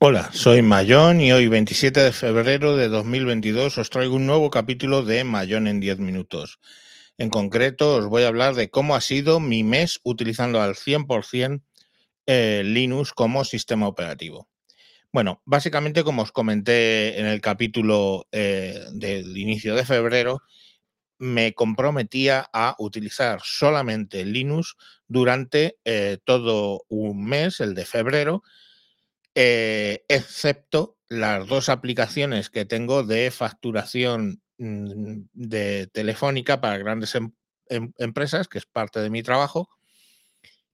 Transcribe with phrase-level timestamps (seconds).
[0.00, 5.02] Hola, soy Mayón y hoy 27 de febrero de 2022 os traigo un nuevo capítulo
[5.02, 6.60] de Mayón en 10 minutos.
[7.16, 11.62] En concreto os voy a hablar de cómo ha sido mi mes utilizando al 100%
[12.26, 14.48] eh, Linux como sistema operativo.
[15.12, 20.42] Bueno, básicamente como os comenté en el capítulo eh, del inicio de febrero,
[21.18, 24.76] me comprometía a utilizar solamente Linux
[25.08, 28.44] durante eh, todo un mes, el de febrero,
[29.40, 37.30] eh, excepto las dos aplicaciones que tengo de facturación mm, de telefónica para grandes em,
[37.68, 39.68] em, empresas, que es parte de mi trabajo.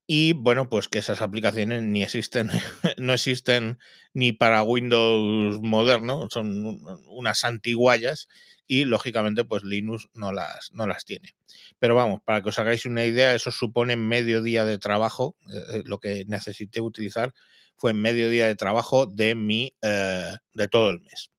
[0.06, 2.48] Y bueno, pues que esas aplicaciones ni existen,
[2.96, 3.78] no existen
[4.14, 8.28] ni para Windows moderno, son unas antiguallas
[8.66, 11.37] y lógicamente pues Linux no las, no las tiene.
[11.78, 15.82] Pero vamos, para que os hagáis una idea, eso supone medio día de trabajo, eh,
[15.85, 17.35] lo que necesité utilizar
[17.76, 21.30] fue medio día de trabajo de mi, eh, de todo el mes.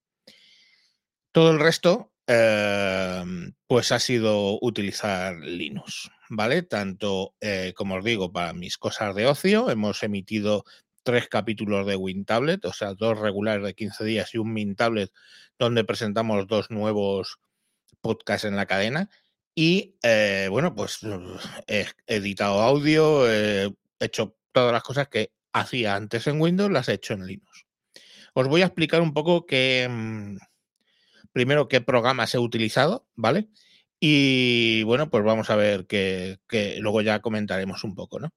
[1.31, 6.63] Todo el resto, em, pues ha sido utilizar Linux, ¿vale?
[6.63, 10.63] Tanto, eh, como os digo, para mis cosas de ocio, hemos emitido
[11.03, 15.11] tres capítulos de WinTablet, o sea, dos regulares de 15 días y un MinTablet
[15.59, 17.37] donde presentamos dos nuevos
[18.01, 19.09] podcasts en la cadena.
[19.55, 20.99] Y eh, bueno, pues
[21.67, 26.93] he editado audio, he hecho todas las cosas que hacía antes en Windows, las he
[26.93, 27.65] hecho en Linux.
[28.33, 30.37] Os voy a explicar un poco qué, mm,
[31.31, 33.47] primero qué programas he utilizado, ¿vale?
[33.99, 36.39] Y bueno, pues vamos a ver que,
[36.79, 38.29] luego ya comentaremos un poco, ¿no?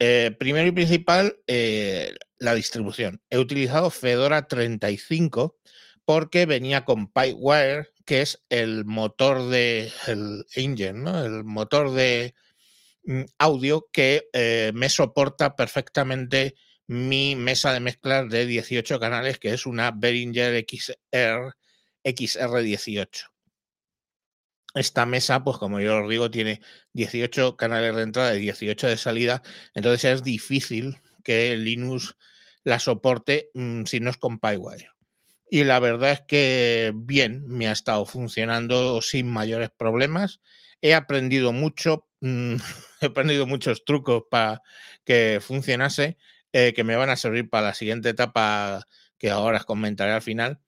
[0.00, 3.22] Eh, primero y principal, eh, la distribución.
[3.30, 5.58] He utilizado Fedora 35
[6.04, 11.24] porque venía con PyWire, que es el motor de el engine, ¿no?
[11.24, 12.34] El motor de,
[13.38, 16.54] audio que eh, me soporta perfectamente
[16.86, 21.54] mi mesa de mezclas de 18 canales, que es una Behringer XR,
[22.04, 23.30] XR18.
[24.74, 26.60] Esta mesa, pues como yo os digo, tiene
[26.92, 29.42] 18 canales de entrada y 18 de salida,
[29.74, 32.16] entonces es difícil que Linux
[32.64, 34.90] la soporte mm, si no es con PyWire.
[35.50, 40.40] Y la verdad es que bien, me ha estado funcionando sin mayores problemas.
[40.82, 42.56] He aprendido mucho, mm,
[43.00, 44.62] he aprendido muchos trucos para
[45.04, 46.16] que funcionase,
[46.52, 48.86] eh, que me van a servir para la siguiente etapa
[49.18, 50.60] que ahora os comentaré al final.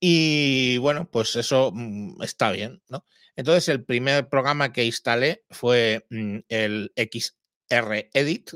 [0.00, 3.04] Y bueno, pues eso mm, está bien, ¿no?
[3.36, 8.52] Entonces, el primer programa que instalé fue mm, el XR Edit,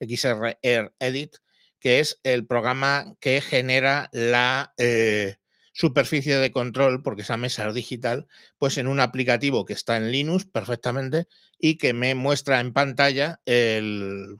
[0.00, 0.56] XR
[0.98, 1.36] Edit,
[1.80, 5.36] que es el programa que genera la eh,
[5.80, 8.26] superficie de control, porque esa mesa es digital,
[8.58, 11.26] pues en un aplicativo que está en Linux perfectamente
[11.58, 14.36] y que me muestra en pantalla el,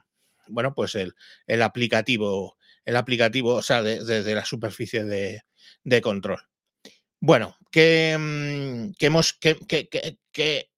[0.48, 1.14] bueno, pues el,
[1.46, 5.40] el aplicativo, el aplicativo, o sea, desde de, la superficie de,
[5.82, 6.42] de control.
[7.20, 9.88] Bueno, ¿qué, mm, hemos, qué, qué,
[10.30, 10.70] qué,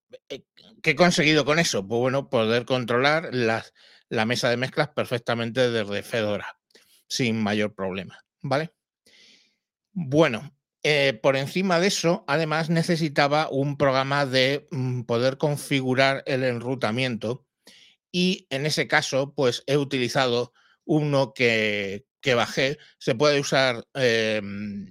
[0.84, 1.87] he conseguido con eso?
[1.89, 3.72] Pues bueno, poder controlar las,
[4.09, 6.56] la mesa de mezclas perfectamente desde Fedora,
[7.09, 8.71] sin mayor problema, ¿vale?
[9.92, 16.42] Bueno, eh, por encima de eso, además necesitaba un programa de mm, poder configurar el
[16.44, 17.47] enrutamiento
[18.10, 20.53] y en ese caso, pues he utilizado
[20.84, 22.78] uno que, bajé.
[22.98, 24.91] Se puede usar em,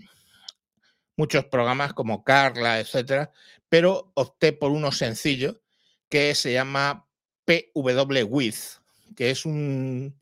[1.17, 3.31] muchos programas como Carla, etcétera,
[3.69, 5.61] pero opté por uno sencillo
[6.09, 7.07] que se llama
[7.45, 8.81] PWWith,
[9.15, 10.19] que es un,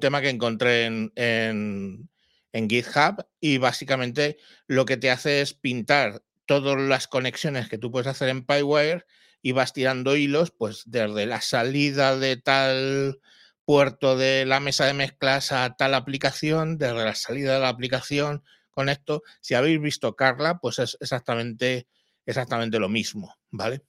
[0.00, 2.08] tema que encontré en en
[2.52, 8.06] GitHub y básicamente lo que te hace es pintar todas las conexiones que tú puedes
[8.06, 9.04] hacer en PyWire
[9.42, 13.20] y vas tirando hilos, pues desde la salida de tal
[13.64, 18.42] puerto de la mesa de mezclas a tal aplicación, desde la salida de la aplicación
[18.70, 19.22] con esto.
[19.40, 21.88] Si habéis visto Carla, pues es exactamente,
[22.26, 23.82] exactamente lo mismo, ¿vale?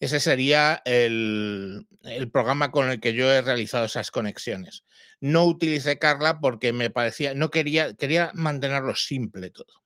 [0.00, 1.86] Ese sería el,
[2.32, 4.84] programa con el que yo he realizado esas conexiones.
[5.20, 9.82] No utilicé Carla porque me parecía, no quería, quería mantenerlo simple todo.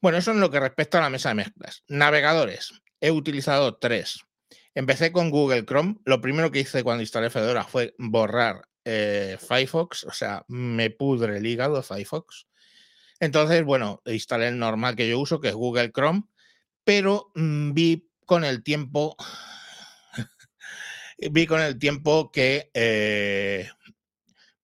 [0.00, 1.82] Bueno, eso en lo que respecta a la mesa de mezclas.
[1.88, 2.72] Navegadores.
[3.00, 4.20] He utilizado tres.
[4.74, 5.96] Empecé con Google Chrome.
[6.04, 11.38] Lo primero que hice cuando instalé Fedora fue borrar eh, Firefox, o sea, me pudre
[11.38, 12.46] el hígado Firefox.
[13.18, 16.22] Entonces, bueno, instalé el normal que yo uso, que es Google Chrome,
[16.84, 19.16] pero mm, vi con el tiempo,
[21.18, 23.68] vi con el tiempo que, eh,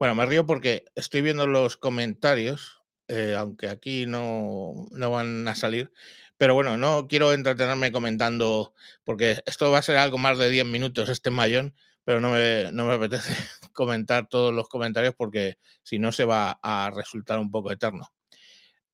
[0.03, 5.55] bueno, me río porque estoy viendo los comentarios, eh, aunque aquí no, no van a
[5.55, 5.93] salir,
[6.37, 10.67] pero bueno, no quiero entretenerme comentando, porque esto va a ser algo más de 10
[10.67, 13.33] minutos, este mayón, pero no me, no me apetece
[13.73, 18.13] comentar todos los comentarios porque si no se va a resultar un poco eterno.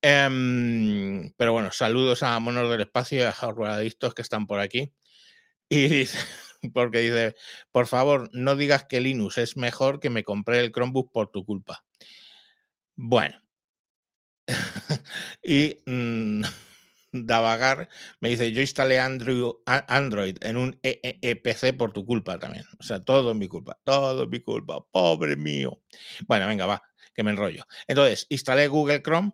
[0.03, 4.93] Em, pero bueno, saludos a Monos del Espacio y a Ruedadictos que están por aquí.
[5.69, 6.19] Y dice,
[6.73, 7.35] porque dice,
[7.71, 11.45] por favor, no digas que Linux es mejor que me compré el Chromebook por tu
[11.45, 11.83] culpa.
[12.95, 13.41] Bueno.
[15.43, 16.41] y mm,
[17.11, 17.89] Davagar
[18.19, 22.37] me dice, yo instalé Android, Android en un e, e, e PC por tu culpa
[22.37, 22.65] también.
[22.79, 25.81] O sea, todo es mi culpa, todo es mi culpa, pobre mío.
[26.27, 26.81] Bueno, venga, va,
[27.13, 27.65] que me enrollo.
[27.87, 29.31] Entonces, instalé Google Chrome,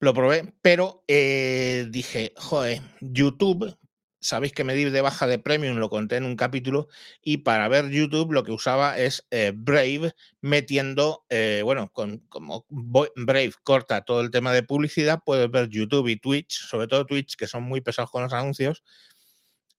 [0.00, 3.78] lo probé, pero eh, dije, joder, YouTube
[4.24, 6.88] sabéis que me di de baja de premium, lo conté en un capítulo,
[7.22, 12.66] y para ver YouTube lo que usaba es eh, Brave metiendo, eh, bueno, con, como
[12.70, 17.36] Brave corta todo el tema de publicidad, puedes ver YouTube y Twitch, sobre todo Twitch,
[17.36, 18.82] que son muy pesados con los anuncios,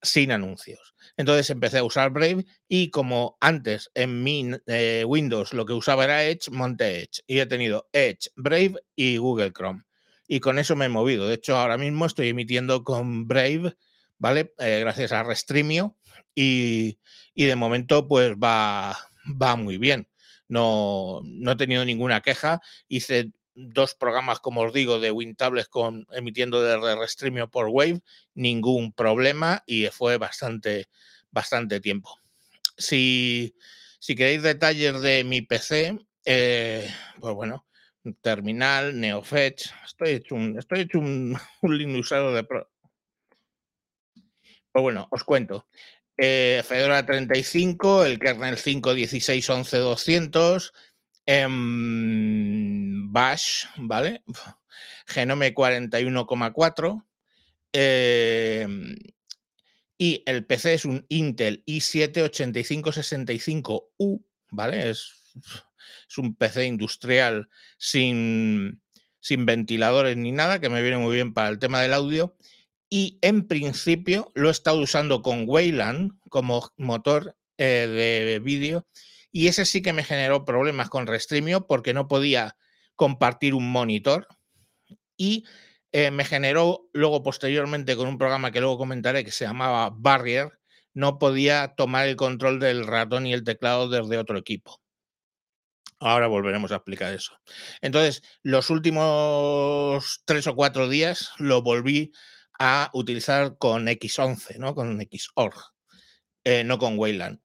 [0.01, 0.93] sin anuncios.
[1.17, 6.03] Entonces empecé a usar Brave y como antes en mi eh, Windows lo que usaba
[6.03, 9.83] era Edge, monté Edge y he tenido Edge, Brave y Google Chrome.
[10.27, 11.27] Y con eso me he movido.
[11.27, 13.75] De hecho, ahora mismo estoy emitiendo con Brave
[14.17, 14.53] ¿vale?
[14.59, 15.95] Eh, gracias a Restreamio
[16.33, 16.97] y,
[17.35, 18.97] de momento pues va,
[19.41, 20.07] va muy bien.
[20.47, 22.61] No, no he tenido ninguna queja.
[22.87, 28.01] Hice dos programas, como os digo, de WinTables con emitiendo de Restreamio por Wave,
[28.33, 30.89] ningún problema y fue bastante,
[31.31, 32.19] bastante tiempo.
[32.77, 33.55] Si,
[33.99, 36.89] si queréis detalles de mi PC, eh,
[37.19, 37.65] pues bueno,
[38.21, 42.47] terminal, NeoFetch, estoy hecho un, estoy hecho un, un de,
[44.75, 45.69] pues bueno, os cuento.
[46.17, 50.73] Eh, Fedora 35, el kernel 5, 16, 11, 200,
[53.09, 54.21] Bash, ¿vale?
[55.07, 57.05] Genome 41,4.
[57.71, 58.97] Em,
[59.97, 64.89] y el PC es un Intel i7 8565U, ¿vale?
[64.89, 65.13] Es,
[66.09, 68.81] es un PC industrial sin,
[69.21, 72.35] sin ventiladores ni nada, que me viene muy bien para el tema del audio
[72.95, 78.87] y en principio lo he estado usando con Wayland como motor eh, de vídeo
[79.33, 82.55] y ese sí que me generó problemas con Restreamio porque no podía
[82.95, 84.29] compartir un monitor
[85.17, 85.43] y
[85.91, 90.57] eh, me generó luego posteriormente con un programa que luego comentaré que se llamaba Barrier,
[90.93, 94.79] no podía tomar el control del ratón y el teclado desde otro equipo.
[95.99, 97.33] Ahora volveremos a explicar eso.
[97.81, 102.13] Entonces, los últimos tres o cuatro días lo volví
[102.59, 104.75] a utilizar con X11, ¿no?
[104.75, 105.55] Con Xorg,
[106.43, 107.39] eh, no con Wayland,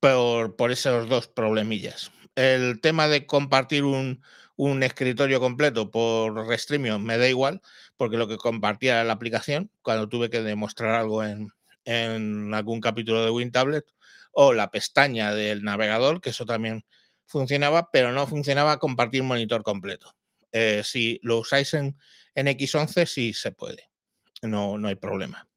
[0.00, 2.10] por, por esos dos problemillas.
[2.34, 4.22] El tema de compartir un,
[4.56, 7.60] un escritorio completo por Restreamio me da igual,
[7.96, 11.48] porque lo que compartía era la aplicación, cuando tuve que demostrar algo en,
[11.84, 13.84] en algún capítulo de WinTablet,
[14.32, 16.84] o la pestaña del navegador, que eso también
[17.26, 20.14] funcionaba, pero no funcionaba compartir monitor completo.
[20.52, 21.96] Eh, si lo usáis en,
[22.34, 23.93] en X11, sí se puede
[24.42, 25.48] no, no hay problema.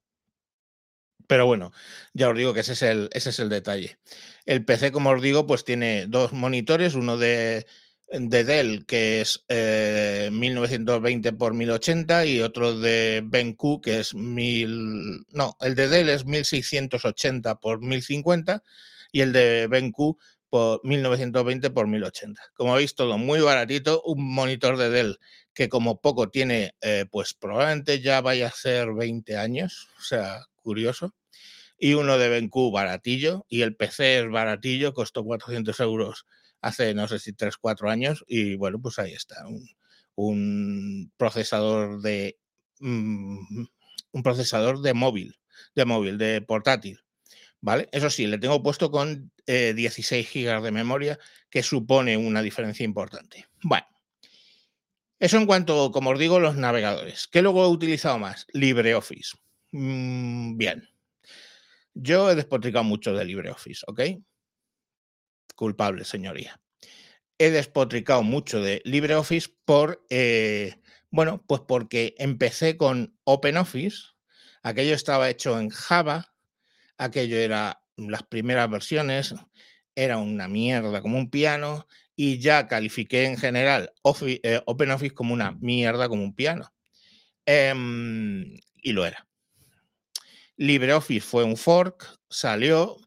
[1.27, 1.74] Pero bueno,
[2.13, 4.00] ya os digo que ese es, el, ese es el detalle.
[4.45, 7.65] El PC, como os digo, pues tiene dos monitores, uno de,
[8.07, 15.25] de Dell, que es 1920 x 1080, y otro de BenQ, que es 1000...
[15.31, 18.63] No, el de Dell es 1680 x 1050
[19.12, 20.17] y el de BenQ
[20.50, 22.41] por 1920 x 1080.
[22.55, 25.19] Como veis, todo muy baratito, un monitor de Dell
[25.58, 30.46] que como poco tiene, eh, pues probablemente ya vaya a ser 20 años, o sea,
[30.62, 31.16] curioso.
[31.80, 36.28] Y uno de BenQ baratillo, y el PC es baratillo, costó 400 euros
[36.62, 39.48] hace no sé si 3, 4 años, y bueno, pues ahí está,
[40.14, 42.38] un, procesador de
[42.80, 43.66] mm,
[44.12, 45.40] un procesador de móvil,
[45.74, 47.00] de móvil, de portátil.
[47.62, 47.90] ¿Vale?
[47.92, 52.84] Eso sí, le tengo puesto con 16 eh, GB de memoria, que supone una diferencia
[52.84, 53.48] importante.
[53.64, 53.88] Bueno,
[55.19, 57.27] eso en cuanto, como os digo, los navegadores.
[57.27, 58.45] ¿Qué luego he utilizado más?
[58.53, 59.38] LibreOffice.
[59.71, 60.89] Mm, bien.
[61.93, 64.01] Yo he despotricado mucho de LibreOffice, ¿ok?
[65.55, 66.62] Culpable, señoría.
[67.39, 70.75] He despotricado mucho de LibreOffice por, eh,
[71.09, 73.97] bueno, pues porque empecé con OpenOffice.
[74.62, 76.33] Aquello estaba hecho en Java.
[76.97, 79.33] Aquello era las primeras versiones.
[79.98, 83.92] Era una mierda como un piano y ya califiqué en general
[84.44, 86.72] eh, OpenOffice como una mierda, como un piano.
[87.48, 89.27] Em, y lo era.
[90.56, 92.98] LibreOffice fue un fork, salió,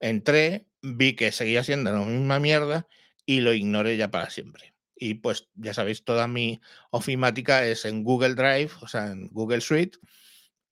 [0.00, 2.88] entré, vi que seguía siendo la misma mierda
[3.24, 4.74] y lo ignoré ya para siempre.
[4.96, 9.60] Y pues ya sabéis, toda mi ofimática es en Google Drive, o sea, en Google
[9.60, 9.98] Suite.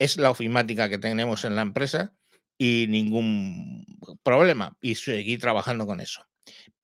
[0.01, 2.13] Es la ofimática que tenemos en la empresa
[2.59, 3.87] y ningún
[4.23, 4.77] problema.
[4.81, 6.27] Y seguí trabajando con eso.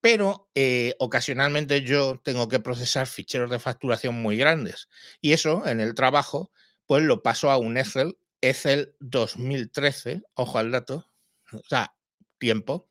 [0.01, 4.89] Pero eh, ocasionalmente yo tengo que procesar ficheros de facturación muy grandes.
[5.21, 6.53] Y eso en el trabajo,
[6.87, 11.11] pues lo paso a un Excel, Excel 2013, ojo al dato,
[11.53, 11.95] o sea,
[12.39, 12.89] tiempo.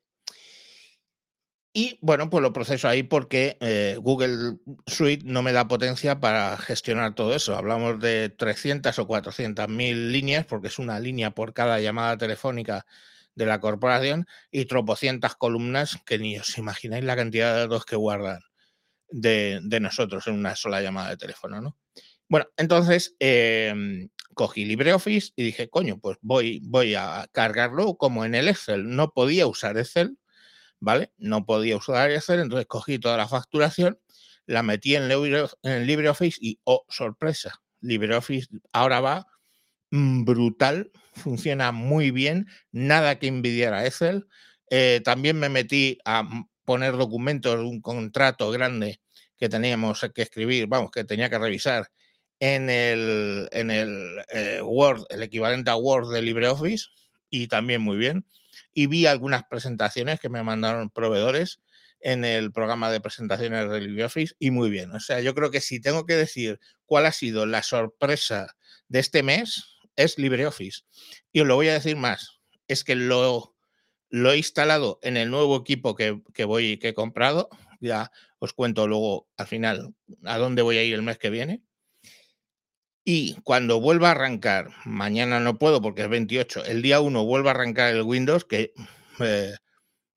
[1.76, 6.56] Y bueno, pues lo proceso ahí porque eh, Google Suite no me da potencia para
[6.58, 7.56] gestionar todo eso.
[7.56, 12.86] Hablamos de 300 o 400 mil líneas, porque es una línea por cada llamada telefónica
[13.34, 17.96] de la corporación y tropocientas columnas que ni os imagináis la cantidad de datos que
[17.96, 18.42] guardan
[19.10, 21.76] de, nosotros en una sola llamada de teléfono, ¿no?
[22.30, 28.36] Bueno, entonces em, cogí LibreOffice y dije, coño, pues voy, voy a cargarlo como en
[28.36, 28.96] el Excel.
[28.96, 30.18] No podía usar Excel
[30.84, 31.14] ¿vale?
[31.18, 34.00] No podía usar Excel, entonces cogí toda la facturación,
[34.46, 39.26] la metí en, LibreOffice y, oh, sorpresa, LibreOffice ahora va
[39.92, 44.28] mm, brutal, funciona muy bien, nada que envidiar a Excel.
[44.70, 46.28] Eh, también me metí a
[46.66, 49.00] poner documentos un contrato grande
[49.38, 51.88] que teníamos que escribir, vamos, que tenía que revisar
[52.40, 56.88] en el, en el eh, Word, el equivalente a Word de LibreOffice,
[57.30, 58.26] y también muy bien
[58.74, 61.60] y vi algunas presentaciones que me mandaron proveedores
[62.00, 64.92] en el programa de presentaciones de LibreOffice y muy bien.
[64.92, 68.56] O sea, yo creo que si tengo que decir cuál ha sido la sorpresa
[68.90, 69.64] de este mes,
[69.96, 70.82] es LibreOffice.
[71.32, 73.56] Y os lo voy a decir más, es que lo,
[74.10, 77.50] lo he instalado en el nuevo equipo que, que, voy, que he comprado.
[77.80, 81.64] Ya os cuento luego al final a dónde voy a ir el mes que viene.
[83.06, 87.52] Y cuando vuelva a arrancar, mañana no puedo porque es 28, el día 1 vuelva
[87.52, 88.74] a arrancar el Windows, que,
[89.20, 89.56] eh,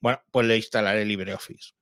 [0.00, 1.72] bueno, pues le instalaré LibreOffice.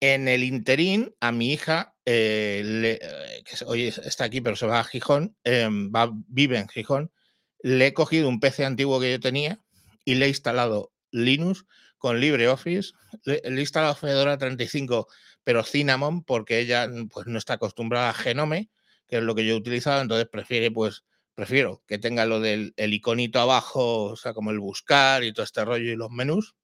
[0.00, 4.80] En el interín, a mi hija, eh, eh, que hoy está aquí, pero se va
[4.80, 7.12] a Gijón, va, vive en Gijón,
[7.60, 9.60] le he cogido un PC antiguo que yo tenía
[10.04, 11.64] y le he instalado Linux
[11.96, 12.92] con LibreOffice.
[13.22, 15.06] Le, le he instalado Fedora 35,
[15.44, 18.68] pero Cinnamon, porque ella pues, no está acostumbrada a Genome
[19.08, 22.74] que es lo que yo he utilizado, entonces prefiere, pues, prefiero que tenga lo del
[22.76, 26.54] iconito abajo, o sea, como el buscar y todo este rollo y los menús.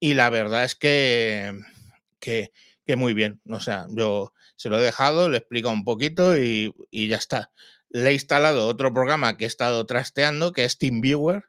[0.00, 1.52] Y la verdad es que,
[2.18, 2.50] que,
[2.96, 3.40] muy bien.
[3.48, 7.52] O sea, yo se lo he dejado, le explico un poquito y, ya está.
[7.90, 11.44] Le he instalado otro programa que he estado trasteando, que es TeamViewer.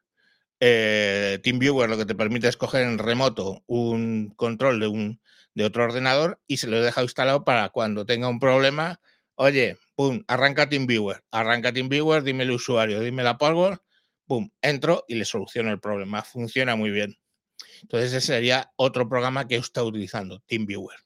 [0.60, 5.22] Eh, TeamViewer lo que te permite es coger en remoto un control de, un,
[5.56, 9.02] de otro ordenador y se lo he dejado instalado para cuando tenga un problema
[9.36, 13.80] Oye, pum, arranca TeamViewer, arranca TeamViewer, dime el usuario, dime la password,
[14.26, 16.24] pum, entro y le soluciono el problema.
[16.24, 17.18] Funciona muy bien.
[17.82, 20.98] Entonces, ese sería otro programa que estado utilizando, TeamViewer.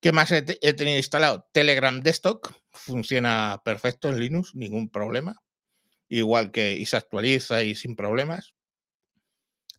[0.00, 1.48] ¿Qué más he, tenido instalado?
[1.52, 5.42] Telegram Desktop, funciona perfecto en Linux, ningún problema.
[6.08, 8.54] Igual que y se actualiza y sin problemas.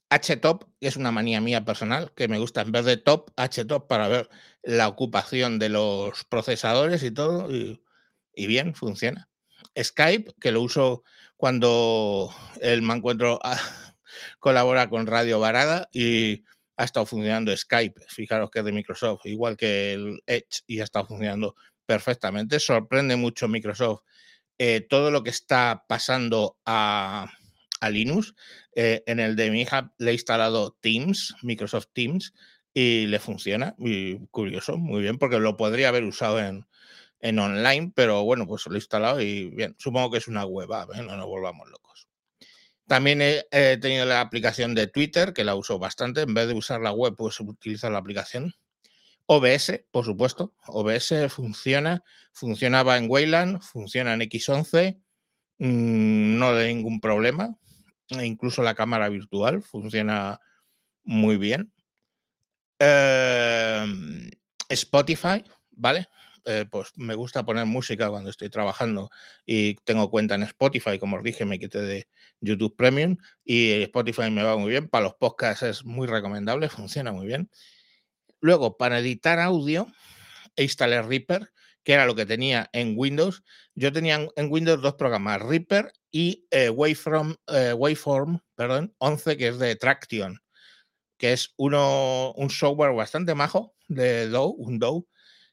[0.09, 3.87] HTOP, que es una manía mía personal, que me gusta en vez de top, HTOP
[3.87, 4.29] para ver
[4.63, 7.49] la ocupación de los procesadores y todo,
[8.45, 9.27] bien, funciona.
[9.75, 11.03] Skype, que lo uso
[11.35, 13.39] cuando el me encuentro
[14.39, 16.43] colabora con Radio Varada y
[16.77, 20.83] ha estado funcionando Skype, fijaros que es de Microsoft, igual que el Edge, y ha
[20.83, 22.59] estado funcionando perfectamente.
[22.59, 24.01] Sorprende mucho Microsoft
[24.59, 27.31] eh, todo lo que está pasando a,
[27.79, 28.35] a Linux.
[28.75, 32.33] Eh, en el de mi hija le he instalado Teams, Microsoft Teams,
[32.73, 33.75] y le funciona.
[33.79, 36.67] Y curioso, muy bien, porque lo podría haber usado en,
[37.19, 40.69] en online, pero bueno, pues lo he instalado y bien, supongo que es una web
[40.93, 41.01] ¿eh?
[41.03, 42.07] no nos volvamos locos.
[42.87, 46.21] También he, tenido la aplicación de Twitter, que la uso bastante.
[46.21, 48.53] En vez de usar la web, pues utilizo la aplicación.
[49.25, 50.53] OBS, por supuesto.
[50.67, 52.01] OBS funciona.
[52.31, 55.01] Funcionaba en Wayland, funciona en X11.
[55.57, 57.57] Mm, no hay ningún problema.
[58.07, 60.39] E incluso la cámara virtual funciona
[61.03, 61.73] muy bien.
[62.79, 64.29] Em,
[64.69, 66.07] Spotify, ¿vale?
[66.49, 69.09] Eh, pues me gusta poner música cuando estoy trabajando
[69.45, 72.07] y tengo cuenta en Spotify, como os dije, me quité de
[72.39, 74.87] YouTube Premium y Spotify me va muy bien.
[74.87, 77.49] Para los podcasts es muy recomendable, funciona muy bien.
[78.39, 79.87] Luego, para editar audio,
[80.55, 81.51] instalé Reaper,
[81.83, 83.43] que era lo que tenía en Windows.
[83.75, 89.49] Yo tenía en Windows dos programas, Reaper y eh, Waveform, eh, Waveform perdón, 11, que
[89.49, 90.39] es de Traction,
[91.17, 95.07] que es uno, un software bastante majo de Dow, un Dow,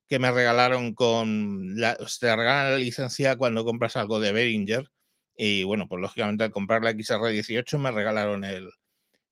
[0.08, 4.90] que me regalaron con la, te regalan la licencia cuando compras algo de Behringer.
[5.36, 8.70] Y bueno, pues lógicamente al comprar la XR18 me regalaron el,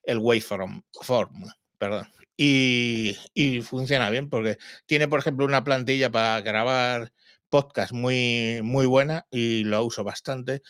[0.03, 1.45] el Waveform, form,
[1.79, 2.09] perdón.
[2.37, 3.17] Y,
[3.63, 7.13] funciona bien porque tiene, por ejemplo, una plantilla para grabar
[7.49, 10.63] podcast muy, muy buena y lo uso bastante.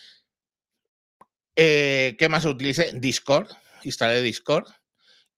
[1.57, 2.93] Eh, ¿Qué más utilicé?
[2.95, 3.49] Discord.
[3.85, 4.67] instalé Discord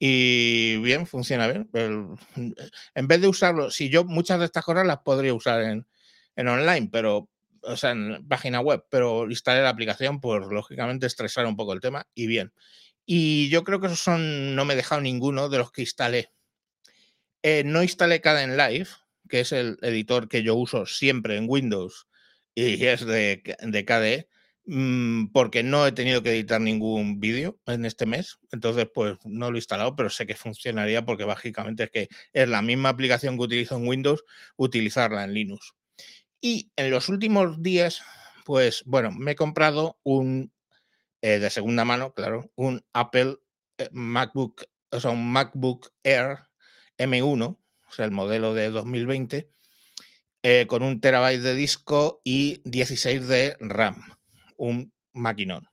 [0.06, 1.66] y bien, funciona bien.
[2.94, 5.87] en vez de usarlo, si yo muchas de estas cosas las podría usar en,
[6.37, 7.30] en online, pero,
[7.62, 11.80] o sea, en página web, pero instalé la aplicación, pues lógicamente estresar un poco el
[11.80, 12.52] tema y bien.
[13.06, 16.30] Y yo creo que esos son, no me he dejado ninguno de los que instalé.
[17.42, 18.88] Eh, no instalé Caden Live,
[19.26, 22.08] que es el editor que yo uso siempre en Windows
[22.54, 24.28] y es de, de KDE,
[24.66, 28.38] mm, porque no he tenido que editar ningún vídeo en este mes.
[28.52, 32.49] Entonces, pues no lo he instalado, pero sé que funcionaría porque básicamente es que es
[32.49, 34.25] la misma aplicación que utilizo en Windows,
[34.56, 35.75] utilizarla en Linux.
[36.40, 38.02] Y en los últimos días,
[38.44, 40.52] pues bueno, me he comprado un
[41.23, 43.38] eh, de segunda mano, claro, un Apple
[43.78, 46.40] eh, MacBook, o sea, un MacBook Air
[46.99, 49.50] M1, o sea, el modelo de 2020,
[50.42, 54.04] eh, con un terabyte de disco y 16 de RAM,
[54.56, 55.68] un maquinón.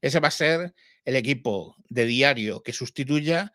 [0.00, 3.52] Ese va a ser el equipo de diario que sustituya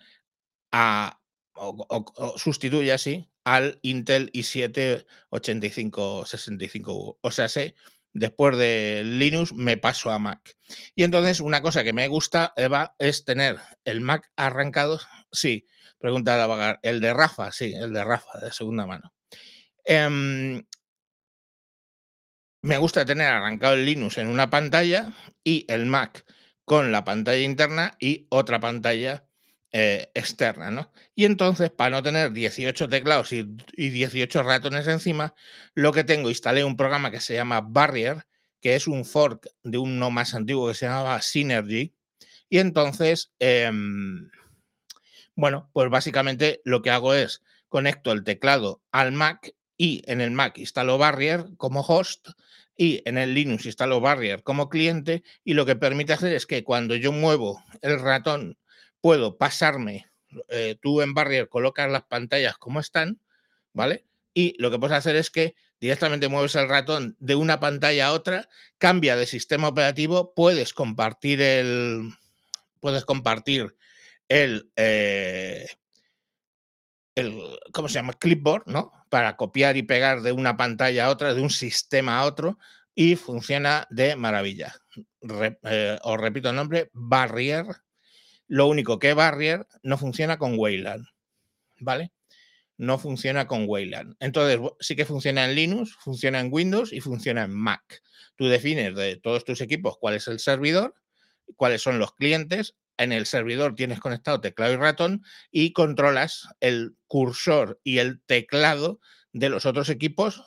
[0.71, 1.21] a,
[1.53, 7.19] o, sustituye así al Intel i7 8565.
[7.21, 7.75] O sea, sé,
[8.13, 10.57] después de Linux me paso a Mac.
[10.95, 14.99] Y entonces una cosa que me gusta, Eva, es tener el Mac arrancado.
[15.31, 15.67] Sí,
[15.99, 16.79] pregunta la vagar.
[16.81, 19.13] El de Rafa, sí, el de Rafa, de segunda mano.
[19.83, 20.63] Em,
[22.65, 26.25] me gusta tener arrancado el Linux en una pantalla y el Mac
[26.65, 29.23] con la pantalla interna y otra pantalla
[29.71, 30.91] eh, externa, ¿no?
[31.13, 33.43] Y entonces, para no tener 18 teclados y,
[33.77, 35.35] 18 ratones encima,
[35.75, 38.25] lo que tengo, instalé un programa que se llama Barrier,
[38.59, 41.93] que es un fork de uno más antiguo que se llamaba Synergy.
[42.49, 44.31] Y entonces, em,
[45.35, 50.31] bueno, pues básicamente lo que hago es conecto el teclado al Mac y en el
[50.31, 52.29] Mac instalo Barrier como host
[52.77, 56.63] y en el Linux instalo Barrier como cliente y lo que permite hacer es que
[56.63, 58.57] cuando yo muevo el ratón
[59.01, 60.07] puedo pasarme,
[60.49, 63.19] eh, tú en Barrier colocas las pantallas como están,
[63.73, 64.05] ¿vale?
[64.33, 68.13] Y lo que puedes hacer es que directamente mueves el ratón de una pantalla a
[68.13, 72.11] otra, cambia de sistema operativo, puedes compartir el,
[72.79, 73.75] puedes compartir
[74.27, 75.67] el, eh,
[77.15, 78.13] el, ¿cómo se llama?
[78.13, 78.91] Clipboard, ¿no?
[79.15, 82.59] Para copiar y pegar de una pantalla a otra, de un sistema a otro,
[82.93, 84.75] y funciona de maravilla.
[85.63, 87.65] Eh, os repito el nombre, Barrier
[88.47, 91.07] lo único que Barrier no funciona con Wayland,
[91.79, 92.11] ¿vale?
[92.77, 94.15] No funciona con Wayland.
[94.19, 98.03] Entonces, sí que funciona en Linux, funciona en Windows y funciona en Mac.
[98.35, 100.93] Tú defines de todos tus equipos cuál es el servidor,
[101.55, 102.75] cuáles son los clientes.
[102.97, 108.99] En el servidor tienes conectado teclado y ratón y controlas el cursor y el teclado
[109.33, 110.43] de los otros equipos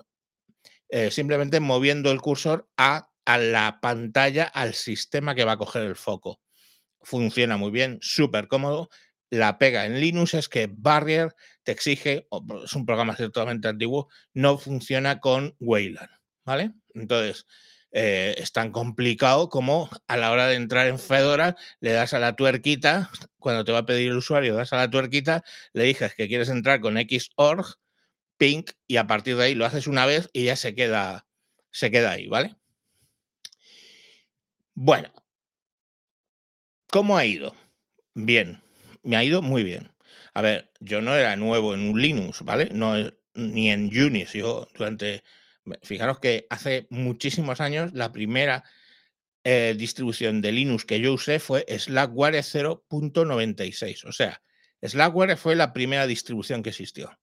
[0.88, 5.82] eh, simplemente moviendo el cursor a, a la pantalla, al sistema que va a coger
[5.82, 6.40] el foco
[7.02, 8.90] funciona muy bien, súper cómodo.
[9.30, 12.26] La pega en Linux es que Barrier te exige,
[12.64, 16.08] es un programa ciertamente antiguo, no funciona con Wayland,
[16.44, 16.72] ¿vale?
[16.94, 17.46] Entonces,
[17.92, 22.18] eh, es tan complicado como a la hora de entrar en Fedora, le das a
[22.18, 26.14] la tuerquita, cuando te va a pedir el usuario, das a la tuerquita, le dices
[26.14, 27.76] que quieres entrar con Xorg,
[28.36, 31.26] pink, y a partir de ahí lo haces una vez y ya se queda,
[31.70, 32.56] se queda ahí, ¿vale?
[34.74, 35.12] Bueno,
[36.90, 37.54] ¿Cómo ha ido?
[38.14, 38.62] Bien,
[39.02, 39.90] me ha ido muy bien.
[40.32, 42.70] A ver, yo no era nuevo en un Linux, ¿vale?
[42.72, 42.94] No,
[43.34, 44.32] ni en Unix.
[44.32, 45.22] Yo durante,
[45.82, 48.64] fijaros que hace muchísimos años la primera
[49.44, 54.04] eh, distribución de Linux que yo usé fue Slackware 0.96.
[54.04, 54.42] O sea,
[54.82, 57.18] Slackware fue la primera distribución que existió.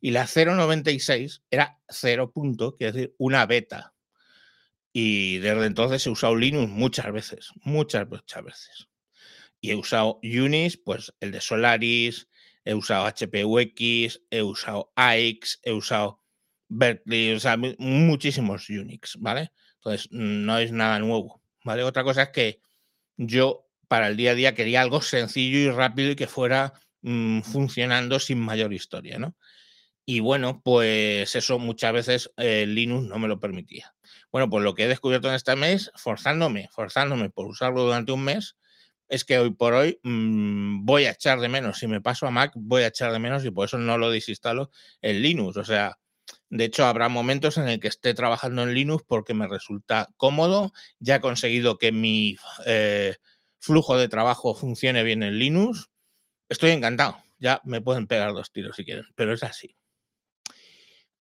[0.00, 2.32] Y la 0.96 era 0.
[2.76, 3.94] quiere decir una beta.
[4.92, 8.88] Y desde entonces he usado Linux muchas veces, muchas, muchas veces
[9.60, 12.28] y he usado Unix, pues el de Solaris,
[12.64, 16.22] he usado HPUX, he usado AX, he usado
[16.68, 19.52] Berkeley, o sea, muchísimos Unix, ¿vale?
[19.76, 21.82] Entonces, no es nada nuevo, ¿vale?
[21.82, 22.60] Otra cosa es que
[23.16, 27.40] yo para el día a día quería algo sencillo y rápido y que fuera mm,
[27.40, 29.34] funcionando sin mayor historia, ¿no?
[30.04, 33.94] Y bueno, pues eso muchas veces eh, Linux no me lo permitía.
[34.32, 38.24] Bueno, pues lo que he descubierto en este mes, forzándome, forzándome por usarlo durante un
[38.24, 38.56] mes,
[39.08, 41.78] es que hoy por hoy mm, voy a echar de menos.
[41.78, 44.10] Si me paso a Mac, voy a echar de menos y por eso no lo
[44.10, 44.70] desinstalo
[45.02, 45.56] en Linux.
[45.58, 45.98] O sea,
[46.50, 50.72] de hecho, habrá momentos en el que esté trabajando en Linux porque me resulta cómodo.
[50.98, 53.16] Ya he conseguido que mi eh,
[53.58, 55.90] flujo de trabajo funcione bien en Linux.
[56.48, 57.18] Estoy encantado.
[57.38, 59.76] Ya me pueden pegar dos tiros si quieren, pero es así.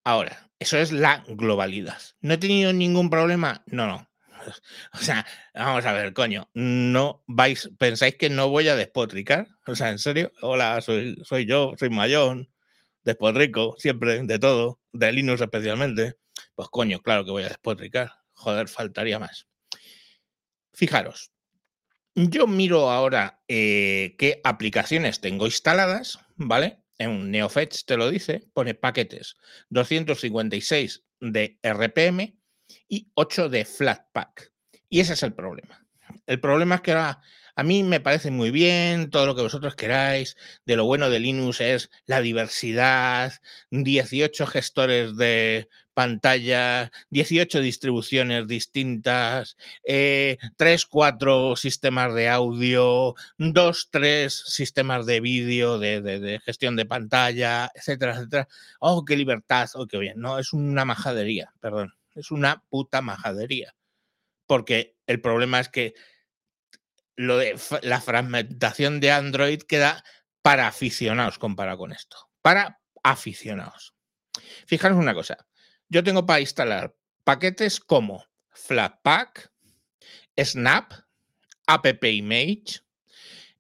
[0.04, 2.00] Ahora, eso es la globalidad.
[2.22, 3.64] ¿No he tenido ningún problema?
[3.68, 4.08] No, no.
[4.94, 9.48] O sea, vamos a ver, coño, no vais, pensáis que no voy a despotricar.
[9.66, 12.50] O sea, en serio, hola, soy, soy yo, soy Mayón,
[13.08, 16.16] despotrico, siempre, de todo, de Linux especialmente.
[16.54, 18.12] Pues coño, claro que voy a despotricar.
[18.34, 19.48] Joder, faltaría más.
[20.74, 21.32] Fijaros,
[22.14, 26.84] yo miro ahora eh, qué aplicaciones tengo instaladas, ¿vale?
[27.00, 29.38] En NeoFetch te lo dice, pone paquetes
[29.70, 32.38] 256 de RPM
[32.90, 34.52] y 8 de Flatpak.
[34.90, 35.88] Y ese es el problema.
[36.26, 37.22] El problema es que ahora
[37.58, 40.38] a mí me parece muy bien todo lo que vosotros queráis.
[40.68, 43.34] De lo bueno de Linux es la diversidad,
[43.72, 54.32] 18 gestores de pantalla, 18 distribuciones distintas, eh, 3, 4 sistemas de audio, 2, 3
[54.32, 58.48] sistemas de vídeo, de, de, gestión de pantalla, etcétera, etcétera.
[58.80, 60.20] Oh, qué libertad, oh, qué bien.
[60.20, 61.96] No, es una majadería, perdón.
[62.14, 63.74] Es una puta majadería.
[64.46, 65.96] Porque el problema es que
[67.18, 70.04] lo de la fragmentación de Android queda
[70.42, 72.30] para aficionados comparado con esto.
[72.42, 73.94] Para aficionados.
[74.66, 75.38] Fijaros una cosa.
[75.90, 79.52] Yo tengo para instalar paquetes como Flatpak,
[80.40, 80.94] Snap,
[81.66, 82.82] App Image,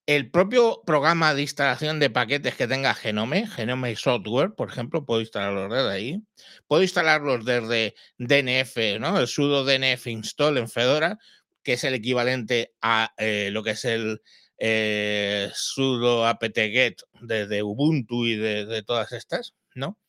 [0.05, 5.19] el propio programa de instalación de paquetes que tenga Genome, Genome Software, por ejemplo, puedo
[5.19, 6.23] instalarlos desde ahí.
[6.67, 9.19] Puedo instalarlos desde DNF, ¿no?
[9.19, 11.19] El sudo DNF install en Fedora
[11.67, 14.21] que es el equivalente a eh, lo que es el
[14.57, 19.99] eh, sudo apt-get de, Ubuntu y de, todas estas, ¿no?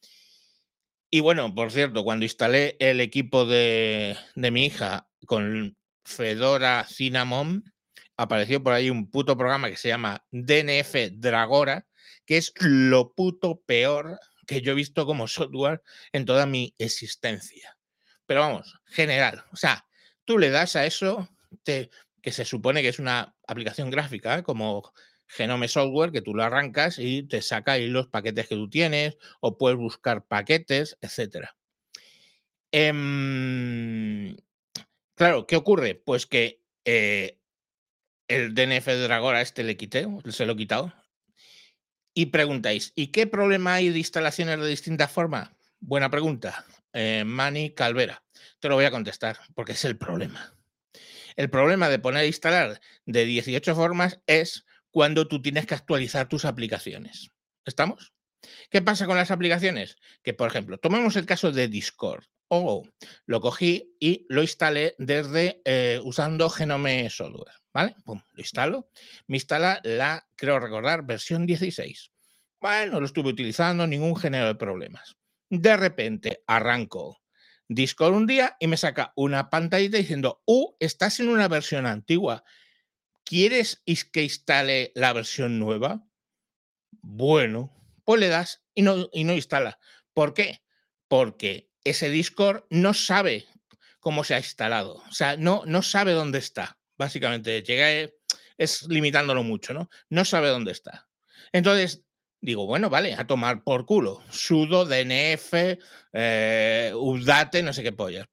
[1.11, 7.65] Y bueno, por cierto, cuando instalé el equipo de, de mi hija con Fedora Cinnamon,
[8.17, 11.89] apareció por ahí un puto programa que se llama DNF Dragora,
[12.25, 17.77] que es lo puto peor que yo he visto como software en toda mi existencia.
[18.27, 19.45] Pero vamos, general.
[19.51, 19.89] O sea,
[20.25, 21.29] tú le das a eso
[21.65, 24.93] que se supone que es una aplicación gráfica, como
[25.29, 29.19] Genome Software, que tú lo arrancas y te saca ahí los paquetes que tú tienes,
[29.41, 31.49] o puedes buscar paquetes, etc.
[32.73, 34.37] Em,
[35.15, 35.95] claro, ¿qué ocurre?
[35.95, 37.39] Pues que eh,
[38.29, 40.93] el DNF de Dragora este le quité, se lo he quitado.
[42.15, 45.51] Y preguntáis, ¿y qué problema hay de instalaciones de distintas formas?
[45.79, 46.65] Buena pregunta.
[46.93, 48.25] Eh, Mani Calvera.
[48.59, 50.58] Te lo voy a contestar, porque es el problema.
[51.39, 56.29] El problema de poner a instalar de 18 formas es cuando tú tienes que actualizar
[56.29, 57.31] tus aplicaciones.
[57.65, 58.13] ¿Estamos?
[58.71, 59.99] ¿Qué pasa con las aplicaciones?
[60.25, 62.25] Que, por ejemplo, tomemos el caso de Discord.
[62.49, 62.83] Oh,
[63.25, 67.55] lo cogí y lo instalé desde eh, usando Genome Software.
[67.73, 67.95] ¿Vale?
[68.05, 68.91] Pum, lo instalo.
[69.29, 72.11] Me instala la, creo recordar, versión 16.
[72.61, 75.15] Bueno, lo estuve utilizando, ningún género de problemas.
[75.49, 77.21] De repente arranco
[77.69, 82.45] Discord un día y me saca una pantallita diciendo, uh, estás en una versión antigua.
[83.25, 86.07] ¿Quieres que instale la versión nueva?
[87.03, 87.73] Bueno,
[88.05, 89.79] pues le das y no, y no instala.
[90.15, 90.63] ¿Por qué?
[91.09, 93.47] Porque ese Discord no sabe
[94.01, 95.03] cómo se ha instalado.
[95.09, 96.79] O sea, no, no sabe dónde está.
[96.97, 98.11] Básicamente, llega,
[98.57, 99.91] es limitándolo mucho, ¿no?
[100.09, 101.09] No sabe dónde está.
[101.53, 102.05] Entonces,
[102.41, 104.23] Digo, bueno, vale, a tomar por culo.
[104.31, 105.79] Sudo, DNF,
[106.13, 108.29] eh, update, no sé qué pollas.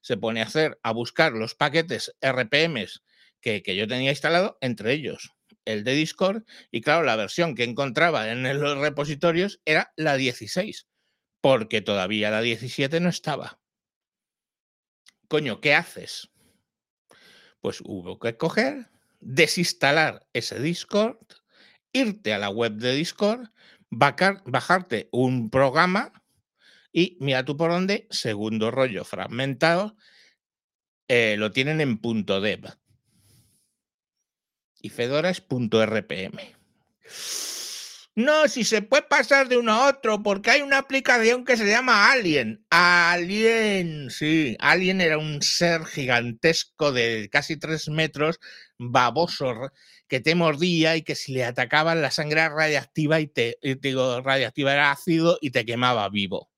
[0.00, 3.02] se pone a hacer, a buscar los paquetes RPMs
[3.40, 5.32] que, que yo tenía instalado, entre ellos
[5.64, 10.86] el de Discord, y claro, la versión que encontraba en los repositorios era la 16,
[11.40, 13.60] porque todavía la 17 no estaba.
[15.28, 16.30] Coño, ¿qué haces?
[17.60, 21.18] Pues hubo que coger, desinstalar ese Discord,
[21.92, 23.48] irte a la web de Discord,
[23.90, 26.12] bajarte un programa
[26.92, 29.96] y mira tú por dónde, segundo rollo fragmentado,
[31.08, 32.76] eh, lo tienen en punto .dev.
[34.82, 36.38] Y Fedora es punto .rpm.
[38.16, 41.66] No, si se puede pasar de uno a otro, porque hay una aplicación que se
[41.66, 42.64] llama Alien.
[42.68, 44.56] Alien, sí.
[44.58, 48.40] Alien era un ser gigantesco de casi tres metros,
[48.78, 49.70] baboso,
[50.10, 54.72] que te mordía y que si le atacaban la sangre radiactiva y te, digo, radiactiva
[54.72, 56.50] era ácido y te quemaba vivo.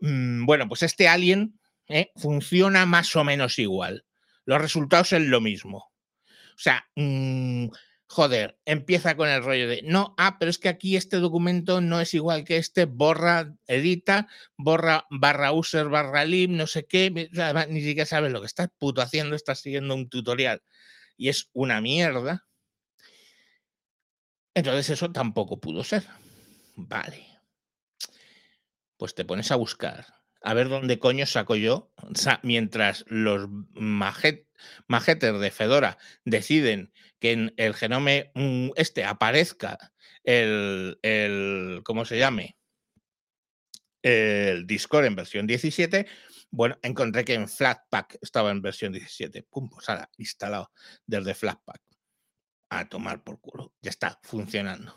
[0.00, 2.10] Mm, bueno, pues este alien ¿eh?
[2.16, 4.04] funciona más o menos igual.
[4.44, 5.78] Los resultados son lo mismo.
[5.78, 7.66] O sea, mm,
[8.08, 12.00] joder, empieza con el rollo de, no, ah, pero es que aquí este documento no
[12.00, 17.10] es igual que este, borra, edita, borra barra user barra lib, no sé qué,
[17.68, 20.60] ni siquiera sabes lo que estás puto haciendo, estás siguiendo un tutorial
[21.16, 22.47] y es una mierda.
[24.58, 26.04] Entonces eso tampoco pudo ser.
[26.74, 27.24] Vale.
[28.96, 30.06] Pues te pones a buscar
[30.42, 31.92] a ver dónde coño saco yo,
[32.42, 39.92] mientras los majeters de Fedora deciden que en el genome mm, este aparezca
[40.24, 42.56] el, el ¿cómo se llame?
[44.02, 46.06] El Discord en versión 17,
[46.50, 49.44] bueno, encontré que en Flatpak estaba en versión 17.
[49.50, 50.72] Pum, pues ahora, instalado
[51.06, 51.87] desde Flatpak.
[52.70, 53.74] A tomar por culo.
[53.82, 54.94] Ya está, funcionando.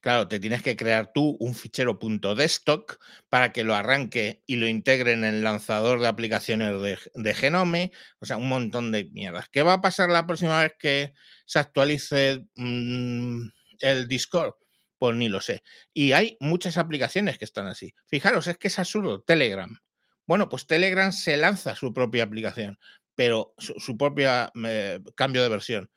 [0.00, 1.98] Claro, te tienes que crear tú un fichero
[2.36, 2.90] .desktop
[3.28, 6.74] para que lo arranque y lo integre en el lanzador de aplicaciones
[7.14, 9.48] de, Genome, o sea, un montón de mierdas.
[9.48, 11.14] ¿Qué va a pasar la próxima vez que
[11.46, 13.48] se actualice mm,
[13.80, 14.54] el Discord?
[14.98, 15.62] Pues ni lo sé.
[15.94, 17.94] Y hay muchas aplicaciones que están así.
[18.06, 19.22] Fijaros, es que es absurdo.
[19.22, 19.78] Telegram.
[20.26, 22.78] Bueno, pues Telegram se lanza su propia aplicación,
[23.14, 25.90] pero su, propia eh, cambio de versión.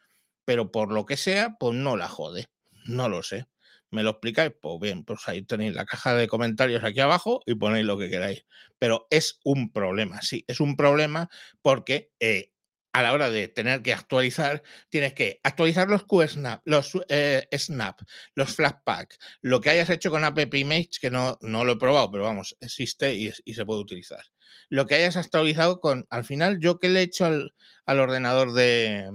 [0.46, 2.48] Pero por lo que sea, pues no la jode.
[2.86, 3.48] No lo sé
[3.94, 7.54] me lo explicáis, pues bien, pues ahí tenéis la caja de comentarios aquí abajo y
[7.54, 8.44] ponéis lo que queráis.
[8.80, 11.30] Pero es un problema, sí, es un problema
[11.62, 12.50] porque eh,
[12.92, 18.02] a la hora de tener que actualizar, tienes que actualizar los QSnap, los eh, Snap,
[18.36, 22.12] los Flatpak, lo que hayas hecho con App Image, que no, no lo he probado,
[22.12, 24.24] pero vamos, existe y, se puede utilizar.
[24.70, 27.54] Lo que hayas actualizado con, al final, yo que le he hecho al,
[27.88, 29.10] ordenador de,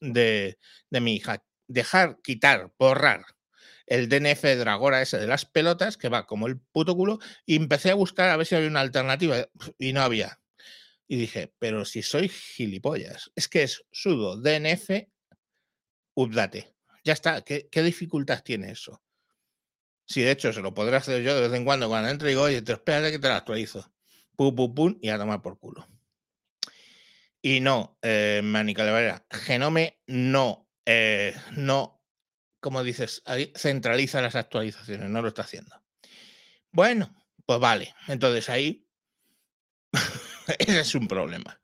[0.00, 0.58] de,
[0.90, 3.24] de mi hija, dejar, quitar, borrar
[3.88, 7.56] el DNF de Dragora ese de las pelotas, que va como el puto culo, y
[7.56, 10.40] empecé a buscar a ver si había una alternativa y no había.
[11.06, 14.90] Y dije, pero si soy gilipollas, es que es sudo DNF
[16.14, 16.74] update.
[17.04, 19.02] Ya está, ¿qué, dificultad tiene eso?
[20.06, 22.32] Si de hecho se lo podré hacer yo de vez en cuando cuando entro y
[22.32, 23.90] digo, oye, te espérate que te lo actualizo.
[24.36, 25.86] Pum, pum, pum, y a tomar por culo.
[27.48, 32.04] Y no, eh, Manica Genome no, eh, no
[32.60, 35.74] como dices, ahí centraliza las actualizaciones, no lo está haciendo.
[36.70, 37.10] Bueno,
[37.46, 38.86] pues vale, entonces ahí
[40.58, 41.58] ese es un problema.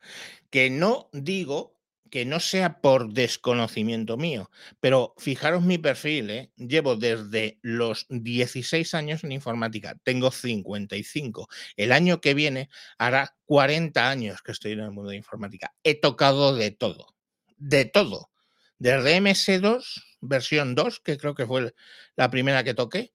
[0.49, 1.74] Que no digo
[2.15, 4.49] que no sea por desconocimiento mío,
[4.79, 6.53] pero fijaros mi perfil, ¿eh?
[6.57, 11.49] llevo desde los 16 años en informática, tengo 55.
[11.75, 15.75] El año que viene hará 40 años que estoy en el mundo de informática.
[15.83, 17.17] He tocado de todo,
[17.57, 18.31] de todo.
[18.79, 19.83] Desde MS2
[20.21, 21.75] versión 2, que creo que fue
[22.15, 23.13] la primera que toqué,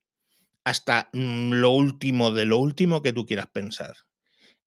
[0.65, 3.95] hasta mm, lo último de lo último que tú quieras pensar.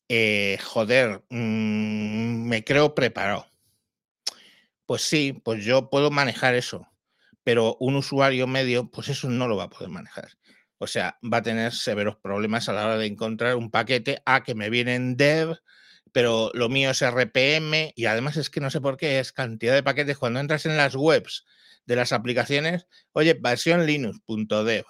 [0.09, 3.52] Eh, joder, mm, me creo preparado.
[4.93, 6.87] Pues sí, pues yo puedo manejar eso,
[7.45, 10.29] pero un usuario medio, pues eso no lo va a poder manejar.
[10.77, 14.43] O sea, va a tener severos problemas a la hora de encontrar un paquete a
[14.43, 15.57] que me viene en dev,
[16.13, 19.73] pero lo mío es RPM y además es que no sé por qué es cantidad
[19.73, 20.19] de paquetes.
[20.19, 21.47] Cuando entras en las webs
[21.87, 24.85] de las aplicaciones, oye, versión linux.dev.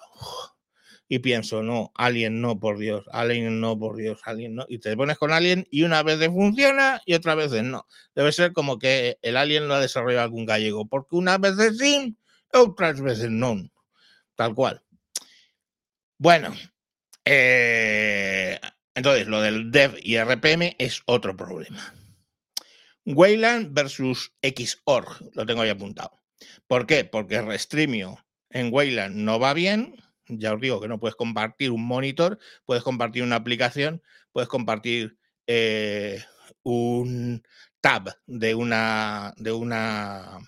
[1.13, 4.65] Y pienso, no, Alien no, por Dios, Alien no, por Dios, Alien no.
[4.67, 7.85] Y te pones con Alien y una vez funciona y otra vez no.
[8.15, 12.17] Debe ser como que el Alien lo ha desarrollado algún gallego, porque una vez sí,
[12.51, 13.69] otras veces no.
[14.33, 14.81] Tal cual.
[16.17, 16.51] Bueno,
[17.25, 18.59] eh,
[18.95, 21.93] entonces lo del dev y RPM es otro problema.
[23.05, 26.23] Wayland versus Xorg, lo tengo ahí apuntado.
[26.65, 27.05] ¿Por qué?
[27.05, 28.17] Porque Restreamio
[28.49, 30.02] en Wayland no va bien.
[30.27, 35.17] Ya os digo que no puedes compartir un monitor, puedes compartir una aplicación, puedes compartir
[35.47, 36.23] eh,
[36.63, 37.43] un
[37.81, 40.39] tab de una de una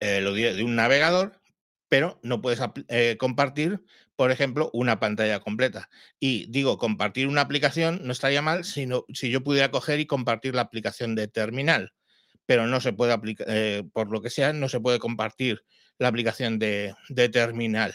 [0.00, 1.40] eh, de un navegador,
[1.88, 3.84] pero no puedes eh, compartir,
[4.16, 5.88] por ejemplo, una pantalla completa.
[6.18, 10.54] Y digo, compartir una aplicación no estaría mal sino, si yo pudiera coger y compartir
[10.54, 11.92] la aplicación de terminal
[12.46, 13.46] pero no se puede aplicar,
[13.92, 15.62] por lo que sea, no se puede compartir
[16.00, 16.96] la aplicación de,
[17.30, 17.94] terminal.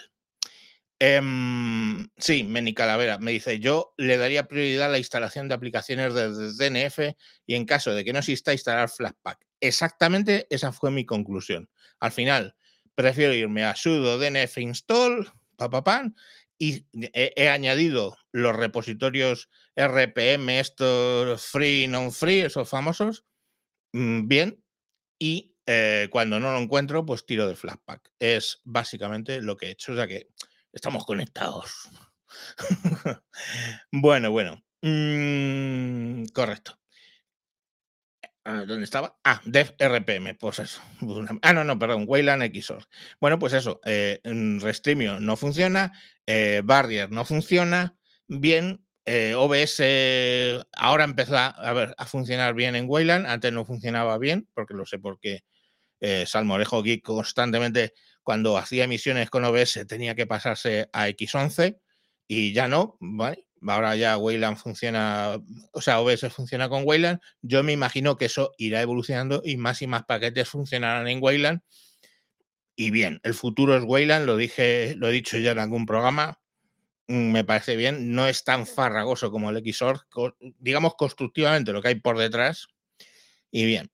[0.99, 6.13] Em, sí, Meni Calavera me dice, yo le daría prioridad a la instalación de aplicaciones
[6.13, 9.45] de DNF y en caso de que no exista, instalar Flatpak.
[9.60, 11.69] Exactamente esa fue mi conclusión.
[11.99, 12.55] Al final,
[12.95, 16.15] prefiero irme a sudo dnf install, papapan,
[16.58, 23.25] y he, añadido los repositorios RPM, estos free, non-free, esos famosos,
[23.95, 24.62] Mm, bien
[25.17, 28.12] y eh, cuando no lo encuentro, pues tiro de Flatpak.
[28.19, 30.27] Es básicamente lo que he hecho, o sea que
[30.75, 31.89] estamos conectados.
[33.91, 34.61] bueno, bueno.
[34.81, 36.77] Mm, correcto.
[38.47, 39.17] Ah, ¿Dónde estaba?
[39.23, 40.79] Ah, Dev RPM, pues eso.
[41.41, 42.85] Ah, no, no, perdón, Wayland XOR.
[43.19, 45.93] Bueno, pues eso, eh, Restreamio no funciona,
[46.27, 51.47] eh, Barrier no funciona bien, eh, OBS ahora empezó a,
[51.97, 55.43] a, funcionar bien en Wayland, antes no funcionaba bien, porque lo sé porque
[56.27, 57.93] Salmorejo Geek constantemente
[58.25, 61.79] cuando hacía emisiones con OBS tenía que pasarse a X11
[62.27, 62.97] y ya no,
[63.67, 65.39] ahora ya Wayland funciona,
[65.71, 67.19] o sea, OBS funciona con Wayland.
[67.43, 71.61] Yo me imagino que eso irá evolucionando y más y más paquetes funcionarán en Wayland.
[72.75, 76.39] Y bien, el futuro es Wayland, lo dije, lo he dicho ya en algún programa.
[77.07, 80.07] Mm, me parece bien, no es tan farragoso como el XOR,
[80.57, 82.67] digamos constructivamente lo que hay por detrás.
[83.51, 83.91] Y bien,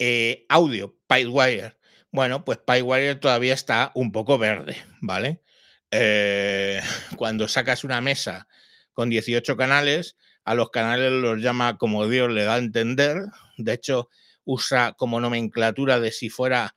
[0.00, 1.76] eh, audio, Pipewire.
[2.16, 5.42] Bueno, pues Pipewire todavía está un poco verde, ¿vale?
[5.90, 6.80] Eh,
[7.18, 8.48] cuando sacas una mesa
[8.94, 13.18] con 18 canales, a los canales los llama como Dios le da a entender.
[13.58, 14.08] De hecho,
[14.46, 16.74] usa como nomenclatura de si fuera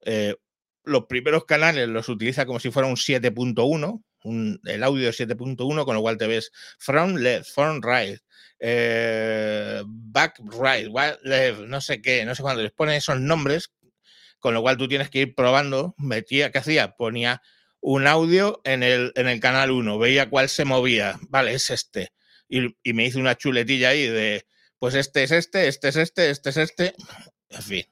[0.00, 0.34] eh,
[0.82, 4.02] los primeros canales, los utiliza como si fuera un 7.1,
[4.64, 8.18] el audio 7.1, con lo cual te ves front left, front right,
[8.58, 10.88] eh, back right,
[11.22, 13.70] left, no sé qué, no sé cuándo les pone esos nombres,
[14.42, 15.94] con lo cual tú tienes que ir probando.
[15.98, 16.96] Metía, ¿qué hacía?
[16.96, 17.42] Ponía
[17.80, 22.12] un audio en el, en el canal 1, veía cuál se movía, vale, es este.
[22.48, 24.46] Y, y, me hice una chuletilla ahí de,
[24.78, 26.94] pues este es este, este es este, este es este,
[27.50, 27.84] en fin.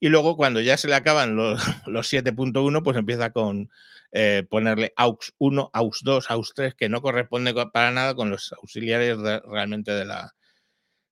[0.00, 3.70] Y luego cuando ya se le acaban los, los 7.1, pues empieza con
[4.12, 8.52] eh, ponerle AUX 1, AUX 2, AUX 3, que no corresponde para nada con los
[8.52, 10.34] auxiliares realmente de la,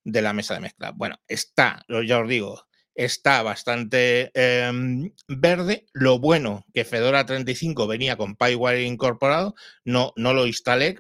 [0.05, 0.93] de la mesa de mezcla.
[0.93, 2.67] Bueno, está, ya os digo,
[2.97, 5.87] está bastante em, verde.
[5.93, 9.55] Lo bueno que Fedora 35 venía con PyWire incorporado,
[9.85, 10.99] no, no lo instalé,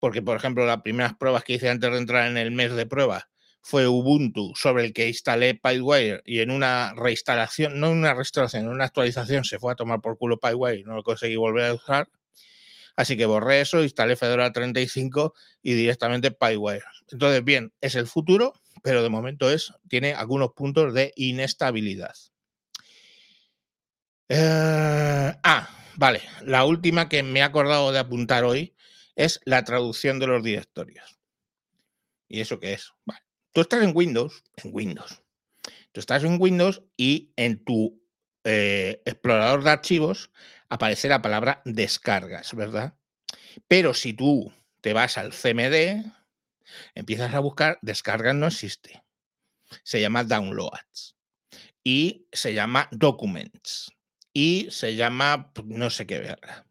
[0.00, 2.86] porque por ejemplo las primeras pruebas que hice antes de entrar en el mes de
[2.86, 3.28] prueba
[3.60, 8.64] fue Ubuntu sobre el que instalé PyWire y en una reinstalación, no en una restauración,
[8.64, 11.66] en una actualización se fue a tomar por culo PyWire y no lo conseguí volver
[11.66, 12.08] a usar.
[12.96, 16.82] Así que borré eso, instalé Fedora 35 y directamente PyWire.
[17.12, 22.14] Entonces, bien, es el futuro, pero de momento es, tiene algunos puntos de inestabilidad.
[24.28, 26.22] Eh, ah, vale.
[26.42, 28.74] La última que me he acordado de apuntar hoy
[29.16, 31.18] es la traducción de los directorios.
[32.28, 32.92] ¿Y eso qué es?
[33.52, 35.22] Tú estás en Windows, en Windows.
[35.92, 38.02] Tú estás en Windows y en tu
[38.44, 40.30] eh, explorador de archivos
[40.68, 42.94] aparece la palabra descargas, ¿verdad?
[43.66, 46.04] Pero si tú te vas al CMD,
[46.94, 49.02] empiezas a buscar, descargas no existe.
[49.82, 51.16] Se llama downloads
[51.84, 53.90] y se llama documents
[54.32, 56.66] y se llama no sé qué verga.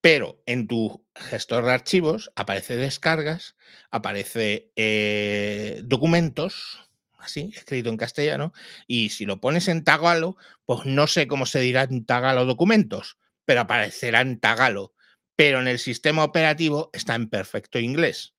[0.00, 3.56] Pero en tu gestor de archivos aparece descargas,
[3.90, 8.54] aparece eh, documentos, así, escrito en castellano,
[8.86, 13.18] y si lo pones en tagalo, pues no sé cómo se dirá en tagalo documentos,
[13.44, 14.94] pero aparecerá en tagalo.
[15.36, 18.34] Pero en el sistema operativo está en perfecto inglés.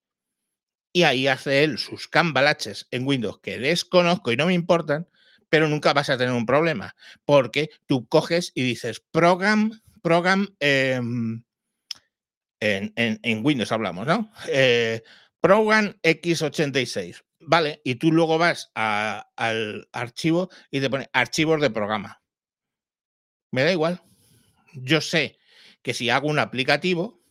[0.94, 5.08] Y ahí hace él sus cambalaches en Windows que desconozco y no me importan,
[5.50, 11.44] pero nunca vas a tener un problema, porque tú coges y dices program, program, em,
[12.60, 14.32] en, Windows hablamos, ¿no?
[14.48, 15.02] Eh,
[15.42, 17.82] Program X86, ¿vale?
[17.84, 22.22] Y tú luego vas al archivo y te pone archivos de programa.
[23.50, 24.02] Me da igual.
[24.74, 25.40] Yo sé
[25.82, 27.22] que si hago un aplicativo,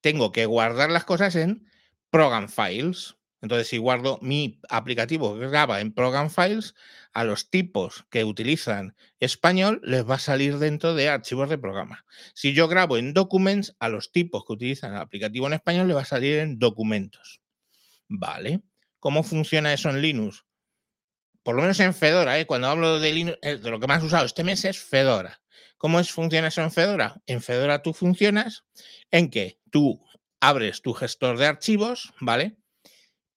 [0.00, 1.67] tengo que guardar las cosas en
[2.10, 3.16] Program Files.
[3.40, 6.74] Entonces, si guardo mi aplicativo que graba en Program Files,
[7.12, 12.04] a los tipos que utilizan español les va a salir dentro de archivos de programa.
[12.34, 15.96] Si yo grabo en Documents, a los tipos que utilizan el aplicativo en español les
[15.96, 17.40] va a salir en documentos.
[18.08, 18.62] Vale.
[19.00, 20.44] ¿Cómo funciona eso en Linux?
[21.42, 22.46] Por lo menos en Fedora, ¿eh?
[22.46, 25.40] cuando hablo de Linux, eh, de lo que más he usado este mes es Fedora.
[25.76, 27.22] ¿Cómo es, funciona eso en Fedora?
[27.26, 28.64] En Fedora tú funcionas
[29.10, 30.04] en que tú
[30.40, 32.56] abres tu gestor de archivos, ¿vale?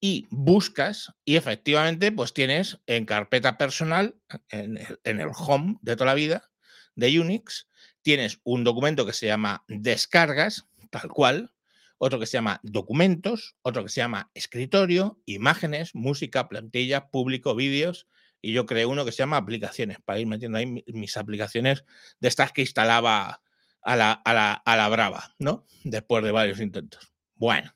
[0.02, 4.16] y buscas y efectivamente pues tienes en carpeta personal,
[4.50, 6.50] en el, home de toda la vida
[6.96, 7.70] de Unix,
[8.02, 11.54] tienes un documento que se llama descargas, tal cual,
[12.00, 18.08] otro que se llama documentos, otro que se llama escritorio, imágenes, música, plantillas, público, vídeos,
[18.42, 21.86] y yo creé uno que se llama aplicaciones, para ir metiendo ahí mis aplicaciones
[22.20, 23.44] de estas que instalaba
[23.82, 25.65] a la, a la, a la brava, ¿no?
[25.84, 27.12] Después de varios intentos.
[27.36, 27.74] Bueno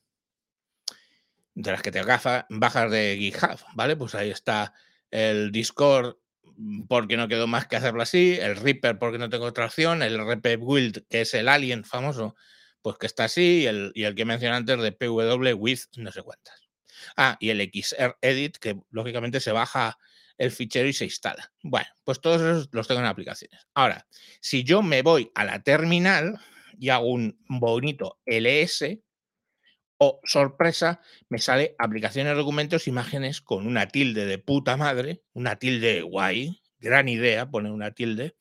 [1.56, 3.96] de las que te bajas de GitHub, ¿vale?
[3.96, 4.74] Pues ahí está
[5.10, 6.18] el Discord
[6.58, 10.04] mm, porque no quedó más que hacerlo así, el Reaper porque no tengo otra opción,
[10.04, 12.36] el RP Build que es el Alien famoso,
[12.82, 16.12] pues que está así, y el, y el que mencioné antes de PW with no
[16.12, 16.62] sé cuántas.
[17.18, 19.98] Ah, y el XR Edit que lógicamente se baja
[20.38, 21.52] el fichero y se instala.
[21.64, 23.68] Bueno, pues todos esos los tengo en aplicaciones.
[23.74, 24.08] Ahora,
[24.42, 26.40] si yo me voy a la terminal
[26.78, 29.00] y hago un bonito LS,
[29.98, 36.02] o, sorpresa, me sale aplicaciones, documentos, imágenes con una tilde de puta madre, una tilde
[36.02, 38.36] guay, gran idea poner una tilde,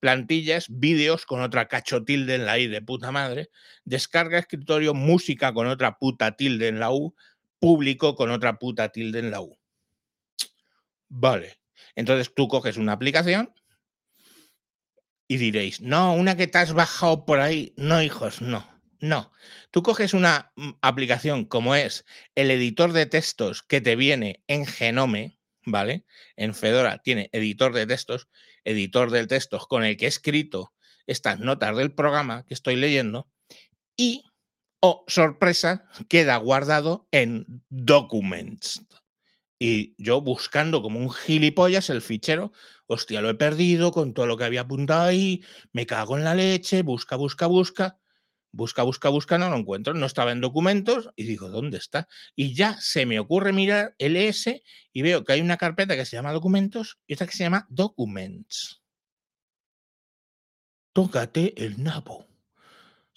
[0.00, 3.50] plantillas, vídeos con otra cacho tilde en la I de puta madre,
[3.84, 7.14] descarga escritorio, música con otra puta tilde en la U,
[7.58, 9.57] público con otra puta tilde en la U.
[11.08, 11.58] Vale.
[11.94, 13.52] Entonces tú coges una aplicación
[15.28, 17.74] y diréis, no, una que te has bajado por ahí.
[17.76, 18.66] No, hijos, no.
[19.00, 19.30] No.
[19.70, 22.04] Tú coges una mm, aplicación como es
[22.34, 26.04] el editor de textos que te viene en Genome, ¿vale?
[26.36, 28.28] En Fedora tiene editor de textos,
[28.64, 30.72] editor de textos con el que he escrito
[31.06, 33.30] estas notas del programa que estoy leyendo
[33.96, 34.24] y,
[34.80, 38.82] oh, sorpresa, queda guardado en Documents.
[39.58, 42.52] Y yo buscando como un gilipollas el fichero,
[42.86, 45.42] hostia, lo he perdido con todo lo que había apuntado ahí,
[45.72, 47.98] me cago en la leche, busca, busca, busca,
[48.52, 52.08] busca, busca, busca, no lo encuentro, no estaba en documentos y digo, ¿dónde está?
[52.36, 56.16] Y ya se me ocurre mirar LS y veo que hay una carpeta que se
[56.16, 58.82] llama documentos y otra que se llama documents.
[60.92, 62.27] Tócate el nabo.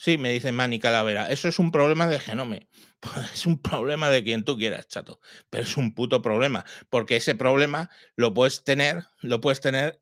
[0.03, 2.67] Sí, me dice Manny Calavera, eso es un problema de genome.
[3.01, 7.15] Pues es un problema de quien tú quieras, chato, pero es un puto problema, porque
[7.17, 9.99] ese problema lo puedes tener, lo puedes tener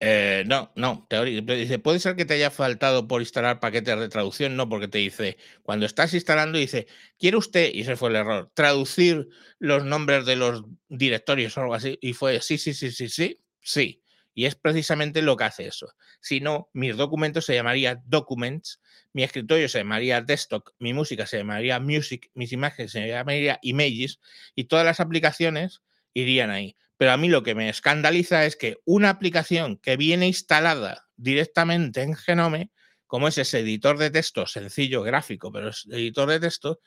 [0.00, 4.54] eh, no, no, dice, puede ser que te haya faltado por instalar paquetes de traducción,
[4.56, 6.86] no, porque te dice, cuando estás instalando, dice,
[7.18, 11.74] ¿quiere usted, y ese fue el error, traducir los nombres de los directorios o algo
[11.74, 11.98] así?
[12.00, 14.02] Y fue, sí, sí, sí, sí, sí, sí.
[14.38, 15.92] Y es precisamente lo que hace eso.
[16.20, 18.80] Si no, mis documentos se llamarían documents,
[19.12, 24.20] mi escritorio se llamaría desktop, mi música se llamaría music, mis imágenes se llamaría images
[24.54, 25.82] y todas las aplicaciones
[26.14, 26.76] irían ahí.
[26.96, 32.02] Pero a mí lo que me escandaliza es que una aplicación que viene instalada directamente
[32.02, 32.70] en Genome,
[33.08, 36.78] como es ese editor de texto sencillo, gráfico, pero es editor de texto,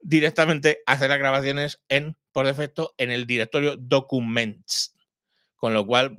[0.00, 4.96] directamente hace las grabaciones en, por defecto, en el directorio Documents.
[5.56, 6.18] Con lo cual,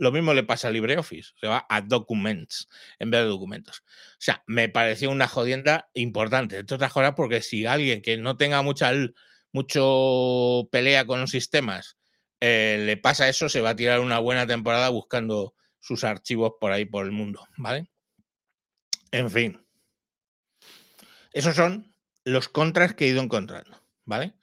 [0.00, 3.84] lo mismo le pasa a LibreOffice, se va a Documents en vez de documentos.
[3.84, 8.36] O sea, me pareció una jodienda importante, entre otras cosas, porque si alguien que no
[8.36, 8.92] tenga mucha
[9.52, 11.98] mucho pelea con los sistemas
[12.40, 16.72] eh, le pasa eso, se va a tirar una buena temporada buscando sus archivos por
[16.72, 17.90] ahí por el mundo, ¿vale?
[19.10, 19.60] En fin.
[21.32, 21.94] Esos son
[22.24, 24.34] los contras que he ido encontrando, ¿vale?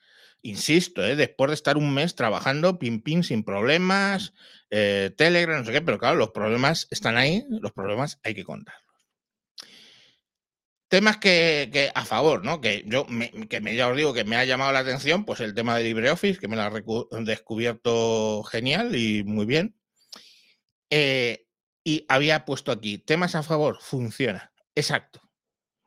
[0.48, 1.18] Insisto, ¿eh?
[1.18, 4.34] después de estar un mes trabajando, pim, pim, sin problemas,
[4.70, 8.46] eh, Telegram, no sé qué, pero claro, los problemas están ahí, los problemas hay que
[8.46, 8.82] contarlos.
[10.88, 12.62] Temas que, a favor, ¿no?
[12.62, 15.42] Que yo me, que me, ya os digo que me ha llamado la atención, pues
[15.42, 16.72] el tema de LibreOffice, que me lo ha
[17.24, 19.76] descubierto genial y muy bien.
[20.90, 21.46] Eh,
[21.84, 24.54] y había puesto aquí, temas a favor, funciona.
[24.76, 25.22] Exacto.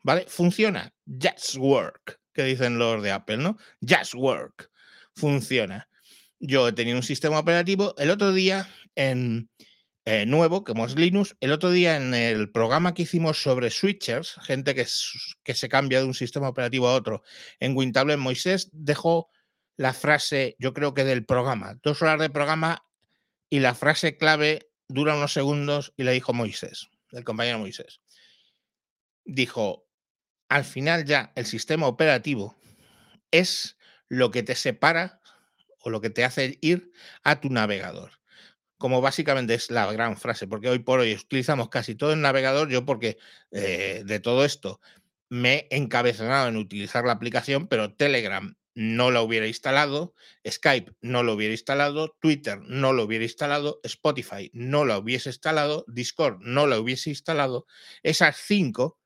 [0.02, 0.26] ¿Vale?
[0.28, 0.92] Funciona.
[1.06, 3.58] Just work, que dicen los de Apple, ¿no?
[3.86, 4.70] Just work.
[5.14, 5.88] Funciona.
[6.38, 7.94] Yo he tenido un sistema operativo.
[7.98, 9.50] El otro día en
[10.06, 11.36] eh, nuevo, como es Linux.
[11.40, 14.86] El otro día en el programa que hicimos sobre switchers, gente que,
[15.44, 17.22] que se cambia de un sistema operativo a otro,
[17.58, 19.30] en Wintable Moisés dejó
[19.76, 22.84] la frase, yo creo que del programa, dos horas de programa
[23.48, 28.00] y la frase clave dura unos segundos y le dijo Moisés, el compañero Moisés.
[29.24, 29.86] Dijo,
[30.50, 32.58] al final ya el sistema operativo
[33.30, 33.78] es
[34.08, 35.20] lo que te separa
[35.78, 36.92] o lo que te hace ir
[37.22, 38.10] a tu navegador.
[38.76, 42.68] Como básicamente es la gran frase, porque hoy por hoy utilizamos casi todo el navegador,
[42.68, 43.16] yo porque
[43.52, 44.80] eh, de todo esto
[45.28, 50.14] me he encabezonado en utilizar la aplicación, pero Telegram no la hubiera instalado,
[50.48, 55.84] Skype no lo hubiera instalado, Twitter no lo hubiera instalado, Spotify no la hubiese instalado,
[55.86, 57.66] Discord no la hubiese instalado,
[58.02, 58.99] esas cinco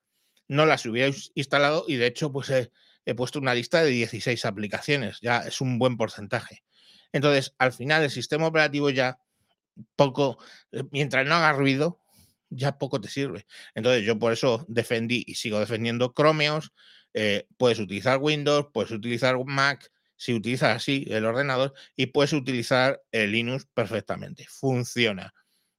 [0.48, 2.70] no las hubiera instalado y de hecho pues he,
[3.04, 6.62] he puesto una lista de 16 aplicaciones, ya es un buen porcentaje.
[7.12, 9.18] Entonces, al final el sistema operativo ya
[9.96, 10.38] poco,
[10.72, 12.00] eh, mientras no haga ruido,
[12.50, 13.46] ya poco te sirve.
[13.74, 16.72] Entonces yo por eso defendí y sigo defendiendo Chromeos.
[17.12, 23.00] Eh, puedes utilizar Windows, puedes utilizar Mac, si utilizas así el ordenador, y puedes utilizar
[23.12, 24.46] Linux perfectamente.
[24.48, 25.32] Funciona.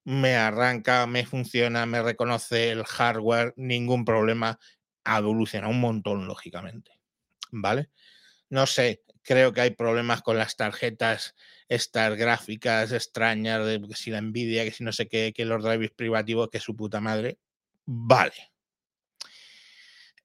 [0.06, 4.60] Me arranca, me funciona, me reconoce el hardware, ningún problema.
[5.04, 6.92] Evoluciona un montón, lógicamente.
[7.52, 7.90] ¿Vale?
[8.50, 11.36] No sé, creo que hay problemas con las tarjetas
[11.68, 15.64] estas gráficas extrañas de que si la Nvidia, que si no sé qué, que los
[15.64, 17.40] drivers privativos, que su puta madre.
[17.86, 18.55] Vale.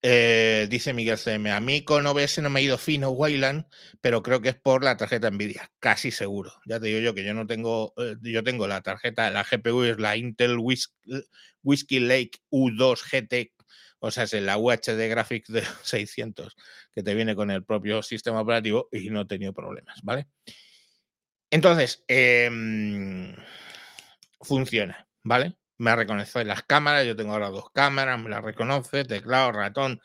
[0.03, 3.67] Eh, dice Miguel CM, a mí con OBS no me ha ido fino Wayland,
[4.01, 6.53] pero creo que es por la tarjeta Nvidia, casi seguro.
[6.65, 9.83] Ya te digo yo que yo no tengo, eh, yo tengo la tarjeta, la GPU
[9.83, 13.53] es la Intel Whiskey Lake U2 GT,
[13.99, 16.57] o sea, es la UHD Graphics de 600
[16.95, 20.29] que te viene con el propio sistema operativo y no he tenido problemas, ¿vale?
[21.51, 23.35] Entonces, em,
[24.41, 25.57] funciona, ¿vale?
[25.81, 30.03] Me reconoce las cámaras, yo tengo ahora dos cámaras, me las reconoce, teclado, ratón,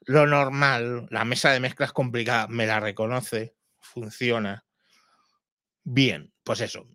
[0.00, 4.64] lo normal, la mesa de mezclas complicada, me la reconoce, funciona.
[5.84, 6.88] Bien, pues eso,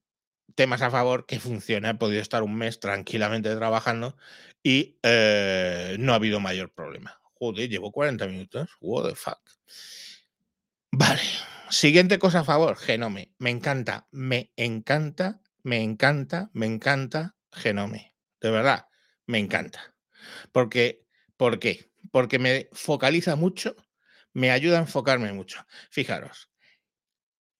[0.53, 4.17] temas a favor que funciona, he podido estar un mes tranquilamente trabajando
[4.61, 7.21] y eh, no ha habido mayor problema.
[7.35, 9.39] Joder, llevo 40 minutos, what the fuck.
[10.91, 11.21] Vale,
[11.69, 13.31] siguiente cosa a favor, Genome.
[13.37, 18.15] Me encanta, me encanta, me encanta, me encanta Genome.
[18.39, 18.87] De verdad,
[19.27, 19.95] me encanta.
[20.51, 21.05] Porque,
[21.37, 21.91] ¿Por qué?
[22.11, 23.75] Porque me focaliza mucho,
[24.33, 25.65] me ayuda a enfocarme mucho.
[25.89, 26.51] Fijaros,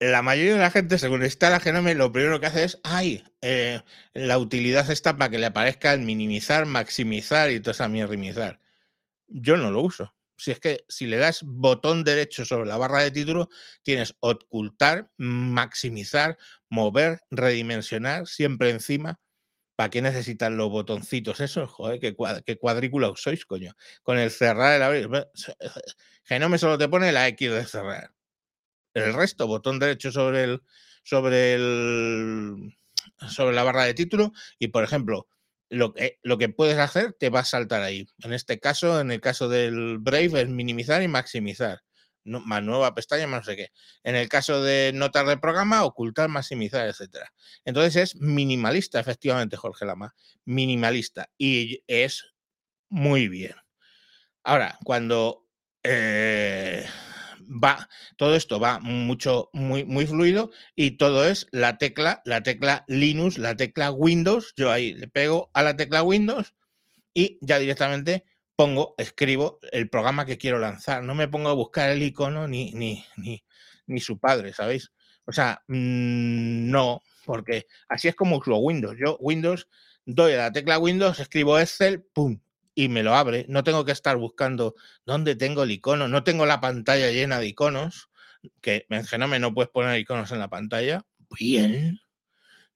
[0.01, 3.23] la mayoría de la gente, según está la Genome, lo primero que hace es, ay,
[3.41, 3.81] eh,
[4.13, 8.59] la utilidad está para que le aparezca el minimizar, maximizar y toda esa mierrimizar.
[9.27, 10.15] Yo no lo uso.
[10.37, 13.49] Si es que si le das botón derecho sobre la barra de título,
[13.83, 16.35] tienes ocultar, maximizar,
[16.67, 19.19] mover, redimensionar, siempre encima.
[19.81, 21.67] ¿Para qué necesitan los botoncitos esos?
[21.71, 22.15] Joder, qué,
[22.45, 23.75] qué cuadrícula sois, coño.
[24.03, 25.09] Con el cerrar, el abrir.
[26.23, 28.11] Genome solo te pone la X de cerrar
[28.93, 30.61] el resto, botón derecho sobre el,
[31.03, 32.77] sobre el,
[33.27, 35.27] sobre la barra de título y, por ejemplo,
[35.69, 38.07] lo que, lo que puedes hacer te va a saltar ahí.
[38.19, 41.81] En este caso, en el caso del Brave, es minimizar y maximizar.
[42.23, 43.71] Más nueva pestaña, más no sé qué.
[44.03, 47.33] En el caso de notas de programa, ocultar, maximizar, etcétera.
[47.65, 50.15] Entonces es minimalista, efectivamente, Jorge Lama.
[50.45, 51.29] Minimalista.
[51.37, 52.33] Y es
[52.89, 53.55] muy bien.
[54.43, 55.47] Ahora, cuando
[55.83, 56.85] eh,
[57.41, 62.85] va, todo esto va mucho, muy, muy fluido y todo es la tecla, la tecla
[62.87, 64.53] Linux, la tecla Windows.
[64.55, 66.53] Yo ahí le pego a la tecla Windows
[67.13, 68.25] y ya directamente
[68.61, 71.03] pongo, escribo el programa que quiero lanzar.
[71.03, 73.43] No me pongo a buscar el icono ni, ni, ni,
[73.87, 74.91] ni su padre, ¿sabéis?
[75.25, 78.95] O sea, mm, no, porque así es como uso Windows.
[78.99, 79.67] Yo Windows
[80.05, 82.39] doy a la tecla Windows, escribo Excel, pum,
[82.75, 83.47] y me lo abre.
[83.49, 84.75] No tengo que estar buscando
[85.07, 86.07] dónde tengo el icono.
[86.07, 88.11] No tengo la pantalla llena de iconos,
[88.61, 91.03] que en Genome no puedes poner iconos en la pantalla.
[91.31, 91.99] Bien.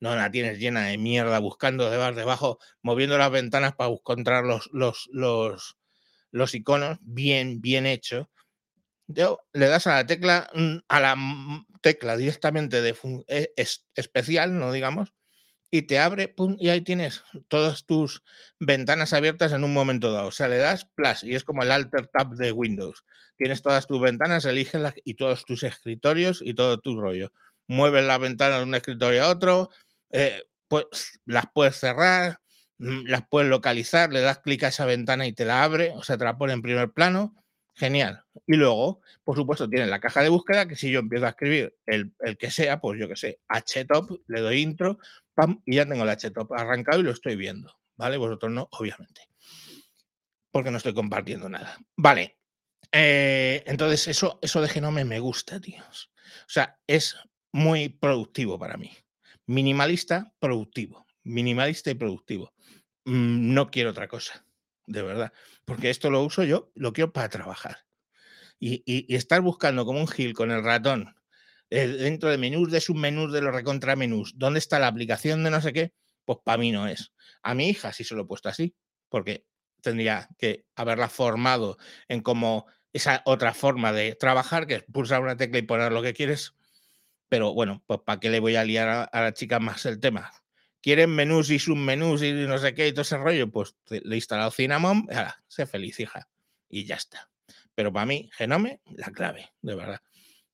[0.06, 5.10] No la tienes llena de mierda buscando debajo, moviendo las ventanas para encontrar los, los,
[5.12, 5.78] los,
[6.30, 7.00] los iconos.
[7.02, 8.30] Bien, bien hecho.
[9.08, 11.16] Yo, le das a la tecla, mm, a la
[11.82, 12.96] tecla directamente de
[13.28, 13.52] e,
[13.96, 15.12] especial, no digamos,
[15.72, 18.22] y te abre, pum, y ahí tienes todas tus
[18.60, 20.28] ventanas abiertas en un momento dado.
[20.28, 23.04] O sea, le das plus y es como el alter tab de Windows.
[23.38, 27.32] Tienes todas tus ventanas, las y todos tus escritorios y todo tu rollo.
[27.68, 29.72] Mueves la ventana de un escritorio a otro,
[30.12, 32.40] eh, pues las puedes cerrar,
[32.78, 36.04] mm, las puedes localizar, le das clic a esa ventana y te la abre, o
[36.04, 37.36] sea, te la pone en primer plano.
[37.78, 38.24] Genial.
[38.48, 41.76] Y luego, por supuesto, tienes la caja de búsqueda que si yo empiezo a escribir
[41.86, 44.98] el, el que sea, pues yo que sé, htop, le doy intro,
[45.66, 48.18] y ya tengo el HTOP arrancado y lo estoy viendo, ¿vale?
[48.18, 49.22] Vosotros no, obviamente,
[50.52, 51.78] porque no estoy compartiendo nada.
[51.98, 52.38] Vale,
[52.92, 56.12] eh, entonces eso, eso de Genome me gusta, tíos.
[56.42, 57.16] O sea, es
[57.52, 58.92] muy productivo para mí.
[59.48, 61.06] Minimalista, productivo.
[61.24, 62.54] Minimalista y productivo.
[63.06, 64.46] Mm, no quiero otra cosa,
[64.88, 65.34] de verdad.
[65.66, 67.86] Porque esto lo uso yo, lo quiero para trabajar.
[68.60, 71.16] Y, y estar buscando como un gil con el ratón
[71.70, 75.62] dentro de menús, de submenús, de los recontra menús, ¿dónde está la aplicación de no
[75.62, 75.94] sé qué?
[76.26, 77.14] Pues para mí no es.
[77.44, 78.76] A mi hija sí se lo he puesto así,
[79.10, 79.46] porque
[79.82, 81.78] tendría que haberla formado
[82.08, 86.02] en como esa otra forma de trabajar, que es pulsar una tecla y poner lo
[86.02, 86.55] que quieres.
[87.36, 90.32] Pero bueno, pues ¿para qué le voy a liar a, la chica más el tema?
[90.80, 93.52] ¿Quieren menús y submenús y no sé qué y todo ese rollo?
[93.52, 95.06] Pues le he instalado Cinnamon,
[95.50, 96.30] sé feliz, hija.
[96.70, 97.30] Y ya está.
[97.74, 100.02] Pero para mí, Genome, la clave, de verdad.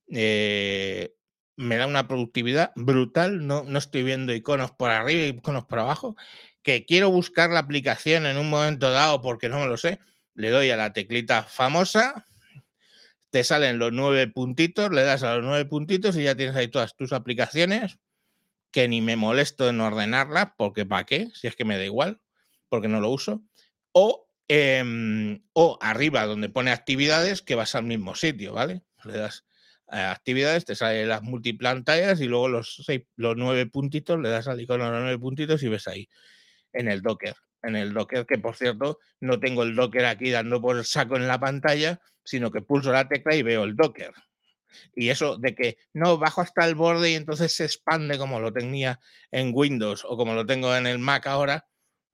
[0.08, 1.14] Eh,
[1.56, 5.78] me da una productividad brutal, no, no estoy viendo iconos por arriba y iconos por
[5.78, 6.16] abajo,
[6.64, 10.00] que quiero buscar la aplicación en un momento dado porque no me lo sé,
[10.34, 12.26] le doy a la teclita famosa,
[13.32, 16.68] te salen los nueve puntitos, le das a los nueve puntitos y ya tienes ahí
[16.68, 17.98] todas tus aplicaciones,
[18.72, 21.30] que ni me molesto en ordenarlas, porque ¿para qué?
[21.34, 22.22] Si es que me da igual,
[22.70, 23.42] porque no lo uso.
[23.94, 28.84] O, em, o arriba donde pone actividades, que vas al mismo sitio, ¿vale?
[29.06, 29.46] Le das
[29.88, 34.62] actividades, te salen las multiplantallas y luego los, seis, los nueve puntitos, le das al
[34.62, 36.10] icono de los nueve puntitos y ves ahí
[36.74, 37.36] en el Docker.
[37.64, 41.28] En el Docker, que por cierto, no tengo el Docker aquí dando por saco en
[41.28, 44.14] la pantalla, sino que pulso la tecla y veo el Docker.
[44.96, 48.54] Y eso de que no bajo hasta el borde y entonces se expande como lo
[48.54, 49.00] tenía
[49.32, 51.68] en Windows o como lo tengo en el Mac ahora,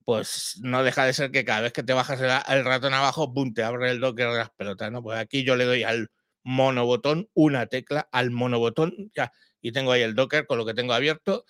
[0.04, 3.52] pues no deja de ser que cada vez que te bajas el, ratón abajo, pum,
[3.52, 5.02] te abre el Docker de las pelotas, ¿no?
[5.02, 6.10] Pues aquí yo le doy al
[6.42, 10.94] monobotón, una tecla al monobotón, ya y tengo ahí el Docker con lo que tengo
[10.94, 11.44] abierto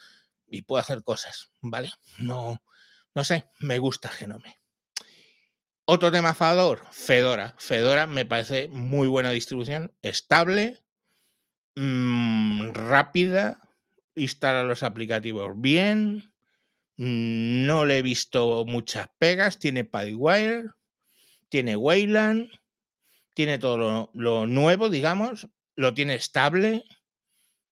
[0.47, 1.91] y puedo hacer cosas, ¿vale?
[2.19, 2.63] No,
[3.15, 4.59] no sé, me gusta Genome.
[5.91, 7.55] Otro tema Fedora.
[7.57, 10.83] Fedora me parece muy buena distribución, estable,
[11.77, 13.59] mmm, rápida,
[14.15, 16.31] instala los aplicativos bien,
[16.99, 20.65] no le he visto muchas pegas, tiene PyWire,
[21.49, 22.51] tiene Wayland,
[23.33, 26.85] tiene todo lo, lo nuevo, digamos, lo tiene estable.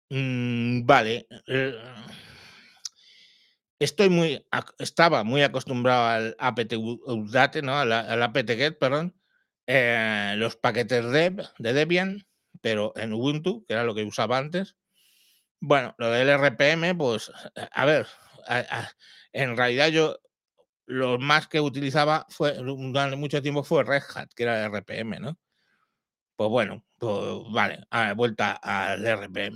[0.09, 1.27] Mm, vale.
[1.47, 1.75] Eh,
[3.79, 4.45] estoy muy,
[4.79, 7.77] estaba muy acostumbrado al apt update, ¿no?
[7.77, 9.15] Al, apt-get, perdón,
[9.67, 12.27] eh, los paquetes dev de Debian,
[12.61, 14.75] pero en Ubuntu, que era lo que usaba antes.
[15.59, 17.31] Bueno, lo del RPM, pues,
[17.71, 18.07] a ver,
[19.33, 20.19] en realidad yo
[20.85, 25.19] lo más que utilizaba fue durante mucho tiempo fue Red Hat, que era el RPM,
[25.19, 25.37] ¿no?
[26.35, 27.21] Pues bueno, pues
[27.51, 29.55] vale, vuelta al RPM.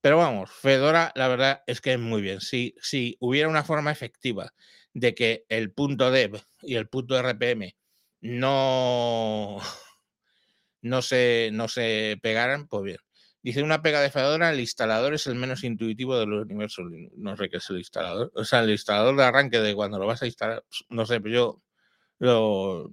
[0.00, 2.40] Pero vamos, Fedora la verdad es que es muy bien.
[2.40, 4.52] Si, si hubiera una forma efectiva
[4.94, 7.76] de que el punto dev y el punto RPM
[8.22, 9.58] no,
[10.82, 12.98] no, se, no se pegaran, pues bien.
[13.42, 16.84] Dice una pega de Fedora, el instalador es el menos intuitivo de los universos
[17.16, 18.30] No sé qué es el instalador.
[18.34, 21.34] O sea, el instalador de arranque de cuando lo vas a instalar, no sé, pero
[21.34, 22.90] yo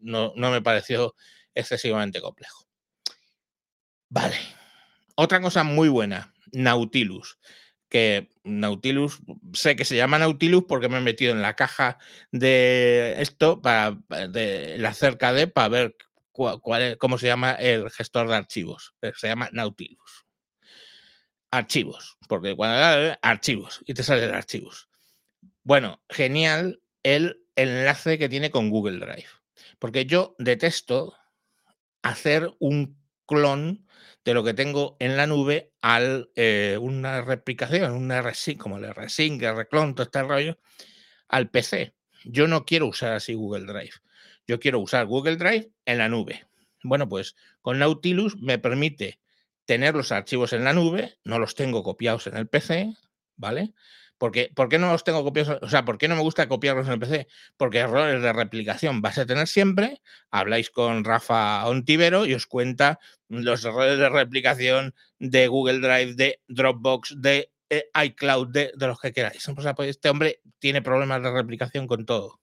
[0.00, 1.14] no, no me pareció
[1.54, 2.66] excesivamente complejo.
[4.08, 4.36] Vale.
[5.14, 7.38] Otra cosa muy buena, Nautilus
[7.94, 9.20] que Nautilus,
[9.52, 11.98] sé que se llama Nautilus porque me he metido en la caja
[12.32, 13.96] de esto para
[14.30, 15.96] de la cerca de para ver
[16.32, 18.96] cuál, cómo se llama el gestor de archivos.
[19.00, 20.26] Eh, se llama Nautilus.
[21.52, 24.88] Archivos, porque cuando archivos y te sale el archivos.
[25.62, 29.28] Bueno, genial el enlace que tiene con Google Drive.
[29.78, 31.14] Porque yo detesto
[32.02, 33.86] hacer un clon
[34.24, 38.92] de lo que tengo en la nube al eh, una replicación, un RSync, como el
[38.92, 40.58] RSync, el reclon, todo este rollo,
[41.28, 41.94] al PC.
[42.24, 43.92] Yo no quiero usar así Google Drive.
[44.46, 46.46] Yo quiero usar Google Drive en la nube.
[46.82, 49.18] Bueno, pues con Nautilus me permite
[49.64, 52.94] tener los archivos en la nube, no los tengo copiados en el PC,
[53.36, 53.72] ¿vale?
[54.18, 55.58] Porque, ¿Por qué no los tengo copiados?
[55.62, 57.26] O sea, ¿por qué no me gusta copiarlos en el PC?
[57.56, 60.00] Porque errores de replicación vas a tener siempre.
[60.30, 66.40] Habláis con Rafa Ontivero y os cuenta los errores de replicación de Google Drive, de
[66.48, 69.44] Dropbox, de eh, iCloud, de, de, los que queráis.
[69.54, 72.40] Pues, este hombre tiene problemas de replicación con todo.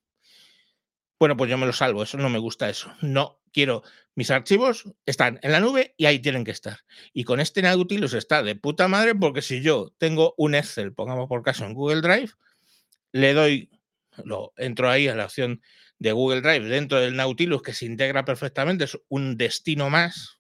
[1.22, 2.92] Bueno, pues yo me lo salvo, eso no me gusta eso.
[3.02, 3.84] No quiero,
[4.16, 6.80] mis archivos están en la nube y ahí tienen que estar.
[7.14, 11.28] Y con este Nautilus está de puta madre porque si yo tengo un Excel, pongamos
[11.30, 12.32] por caso en Google Drive,
[13.12, 13.70] le doy,
[14.24, 15.62] lo entro ahí a la opción
[16.00, 20.40] de Google Drive dentro del Nautilus que se integra perfectamente, es un destino más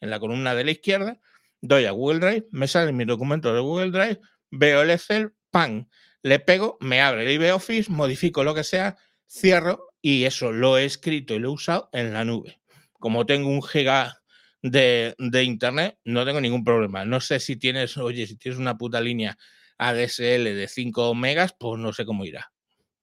[0.00, 1.20] en la columna de la izquierda,
[1.60, 4.18] doy a Google Drive, me sale mi documento de Google Drive,
[4.50, 5.90] veo el Excel, pan,
[6.22, 8.96] le pego, me abre el LibreOffice, modifico lo que sea,
[9.28, 12.60] cierro y eso lo he escrito y lo he usado en la nube.
[12.98, 14.22] Como tengo un giga
[14.60, 17.04] de, internet, no tengo ningún problema.
[17.04, 19.38] No sé si tienes, oye, si tienes una puta línea
[19.78, 22.52] ADSL de 5 megas, pues no sé cómo irá.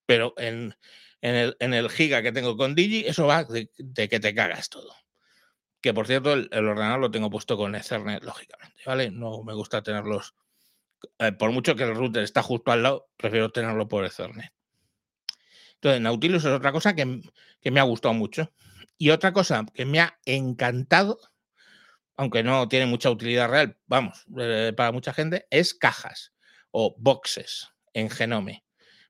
[0.06, 0.74] Pero en,
[1.22, 3.70] el, giga que tengo con Digi, eso va de,
[4.08, 4.94] que te cagas todo.
[5.80, 9.10] Que por cierto, el, ordenador lo tengo puesto con Ethernet, lógicamente, ¿vale?
[9.10, 10.34] No me gusta tenerlos.
[11.18, 14.52] Eh, por mucho que el router está justo al lado, prefiero tenerlo por Ethernet.
[15.80, 17.06] Entonces, Nautilus es otra cosa que,
[17.70, 18.52] me ha gustado mucho.
[18.98, 21.18] Y otra cosa que me ha encantado,
[22.18, 26.34] aunque no tiene mucha utilidad real, vamos, eh, para mucha gente, es cajas
[26.70, 28.62] o boxes en Genome.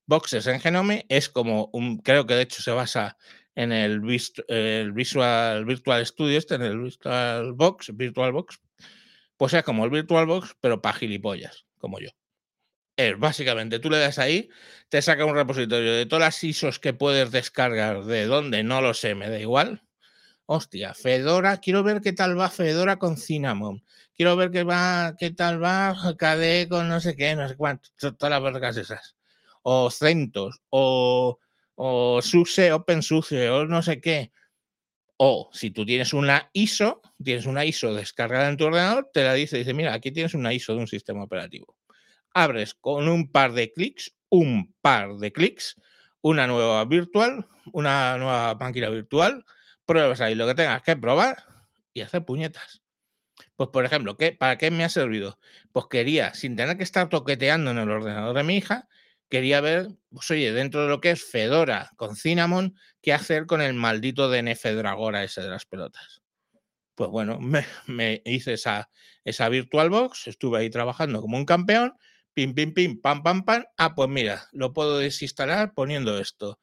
[0.07, 3.17] Boxes en Genome es como un, creo que de hecho se basa
[3.57, 4.01] en el,
[4.47, 8.61] el Visual Virtual Studio, este, en el Virtual Box, Virtual Box,
[9.37, 12.11] pues es como el Virtual Box, pero para gilipollas, como yo
[13.19, 14.49] básicamente, tú le das ahí,
[14.89, 18.95] te saca un repositorio de todas las ISOs que puedes descargar, de dónde, no lo
[18.95, 19.83] sé, me da igual.
[20.47, 23.85] Hostia, Fedora, quiero ver qué tal va Fedora con Cinnamon.
[24.17, 27.91] Quiero ver qué va, qué tal va KDE con no sé qué, no sé cuánto,
[28.17, 29.17] todas las vergas esas.
[29.63, 31.39] O CentOS, o,
[31.77, 34.33] o SUSE, OpenSUSE, o no sé qué.
[35.19, 39.35] O si tú tienes una ISO, tienes una ISO descargada en tu ordenador, te la
[39.35, 41.77] dice, dice, mira, aquí tienes una ISO de un sistema operativo
[42.35, 45.77] abres con un par de clics, un par de clics,
[46.21, 49.45] una nueva virtual, una nueva máquina virtual,
[49.87, 51.45] pruebas ahí lo que tengas que probar
[51.93, 52.83] y hacer puñetas.
[53.57, 55.39] Pues, por ejemplo, ¿qué, ¿para qué me ha servido?
[55.73, 58.89] Pues quería, sin tener que estar toqueteando en el ordenador de mi hija,
[59.29, 63.63] quería ver, pues oye, dentro de lo que es Fedora con Cinnamon, qué hacer con
[63.63, 66.23] el maldito DNF Dragora ese de las pelotas.
[66.95, 67.39] pues bueno,
[67.87, 68.91] me, hice esa,
[69.25, 71.95] esa VirtualBox, estuve ahí trabajando como un campeón,
[72.41, 73.65] pim, pim, pim, pam, pam, pam.
[73.77, 76.59] Ah, pues mira, lo puedo desinstalar poniendo esto.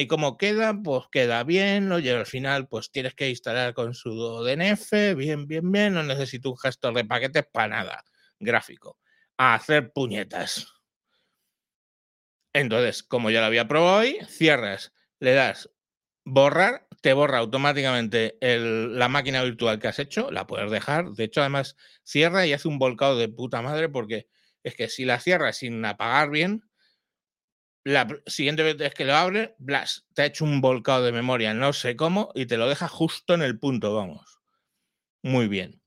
[0.00, 4.10] y cómo queda, pues queda bien, oye, al final pues tienes que instalar con su
[4.44, 8.04] DNF, bien, bien, bien, no necesito un gestor de paquetes para nada,
[8.38, 8.98] gráfico,
[9.36, 10.66] a hacer puñetas.
[12.54, 15.70] Entonces, como ya lo había probado hoy, cierras, le das
[16.24, 21.10] borrar, te borra automáticamente la máquina virtual que has hecho, la puedes dejar.
[21.12, 24.28] De hecho, además, cierra y hace un volcado de puta madre porque
[24.62, 26.68] es que si la cierras sin apagar bien,
[27.84, 31.72] la siguiente vez que lo abre, Blas, te ha hecho un volcado de memoria, no
[31.72, 34.40] sé cómo, y te lo deja justo en el punto, vamos.
[35.22, 35.80] Muy bien.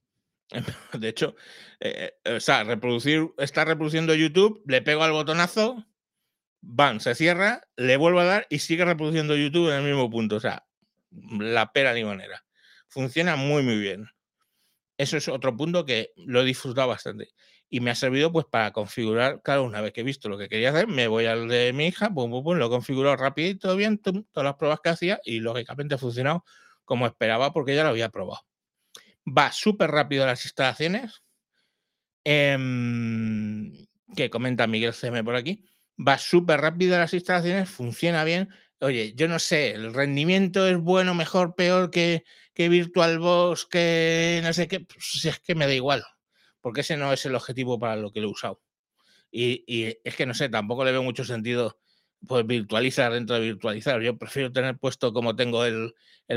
[0.93, 1.35] De hecho,
[1.79, 5.85] eh, o sea, reproducir, está reproduciendo YouTube, le pego al botonazo,
[6.61, 10.37] van, se cierra, le vuelvo a dar y sigue reproduciendo YouTube en el mismo punto.
[10.37, 10.65] O sea,
[11.11, 12.45] la pera limonera.
[12.87, 14.07] Funciona muy, muy bien.
[14.97, 17.29] Eso es otro punto que lo he disfrutado bastante.
[17.71, 20.47] Y me ha servido pues para configurar, claro, una vez que he visto lo que
[20.49, 23.75] quería hacer, me voy al de mi hija, pum, pum, pum, lo he configurado rapidito,
[23.75, 26.45] bien, todas las pruebas que hacía y lógicamente ha funcionado
[26.85, 28.45] como esperaba porque ya lo había probado.
[29.25, 31.23] Va súper rápido las instalaciones,
[32.23, 33.71] em,
[34.15, 35.65] que comenta Miguel CM por aquí
[36.07, 38.49] va súper rápido las instalaciones, funciona bien.
[38.79, 44.53] Oye, yo no sé, el rendimiento es bueno, mejor, peor que, que VirtualBox, que no
[44.53, 46.03] sé qué, pues es que me da igual,
[46.61, 48.61] porque ese no es el objetivo para lo que lo he usado.
[49.31, 51.77] Y, y es que no sé, tampoco le veo mucho sentido
[52.27, 54.01] pues virtualizar dentro de virtualizar.
[54.01, 55.93] Yo prefiero tener puesto como tengo el,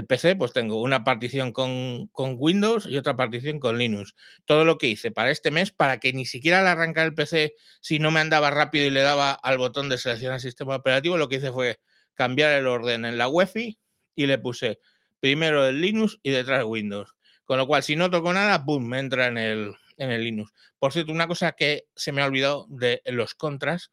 [0.09, 4.14] PC, pues tengo una partición con, Windows y otra partición con Linux.
[4.45, 7.55] Todo lo que hice para este mes, para que ni siquiera al arrancar el PC,
[7.81, 11.29] si no me andaba rápido y le daba al botón de seleccionar sistema operativo, lo
[11.29, 11.79] que hice fue
[12.14, 13.79] cambiar el orden en la UEFI
[14.16, 14.81] y le puse
[15.20, 17.14] primero el Linux y detrás Windows.
[17.45, 20.53] Con lo cual, si no toco nada, ¡boom!, me entra en el, en el Linux.
[20.79, 23.93] Por cierto, una cosa que se me ha olvidado de los contras,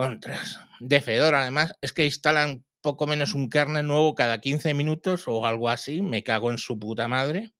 [0.00, 0.58] Contras.
[0.78, 5.44] De Fedora, además, es que instalan poco menos un kernel nuevo cada 15 minutos o
[5.44, 6.00] algo así.
[6.00, 7.52] Me cago en su puta madre.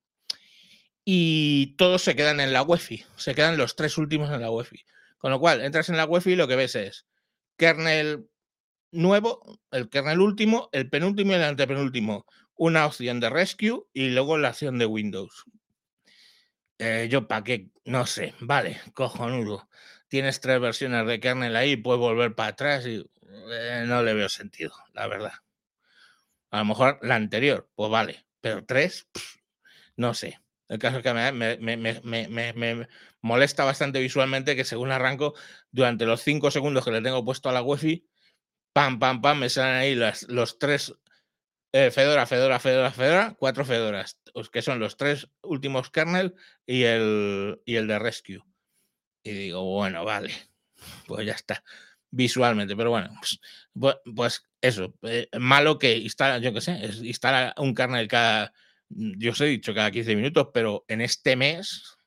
[1.04, 3.04] Y todos se quedan en la UEFI.
[3.16, 4.84] Se quedan los tres últimos en la UEFI.
[5.18, 7.06] Con lo cual, entras en la UEFI y lo que ves es
[7.58, 8.26] kernel
[8.90, 12.24] nuevo, el kernel último, el penúltimo y el antepenúltimo.
[12.54, 15.44] Una opción de rescue y luego la opción de Windows.
[16.80, 17.70] Eh, yo, ¿para qué?
[17.84, 18.34] No sé.
[18.40, 19.68] Vale, cojonudo
[20.10, 23.08] tienes tres versiones de kernel ahí, puedes volver para atrás y
[23.52, 25.32] eh, no le veo sentido, la verdad.
[26.50, 29.08] A lo mejor la anterior, pues vale, pero tres,
[29.96, 30.40] no sé.
[30.68, 32.88] El caso es que me,
[33.20, 35.34] molesta bastante visualmente que según arranco,
[35.70, 38.04] durante los cinco segundos que le tengo puesto a la wifi,
[38.72, 40.94] pam, pam, pam, me salen ahí las, los tres
[41.72, 44.18] eh, Fedora, Fedora, Fedora, Fedora, cuatro Fedoras,
[44.52, 46.34] que son los tres últimos kernel
[46.66, 48.42] y el, y el de Rescue.
[49.22, 50.32] Y digo, bueno, vale,
[51.06, 51.62] pues ya está,
[52.10, 53.10] visualmente, pero bueno,
[53.74, 58.52] pues, pues eso, eh, malo que instala, yo qué sé, instala un kernel cada,
[58.88, 61.98] yo os he dicho cada 15 minutos, pero en este mes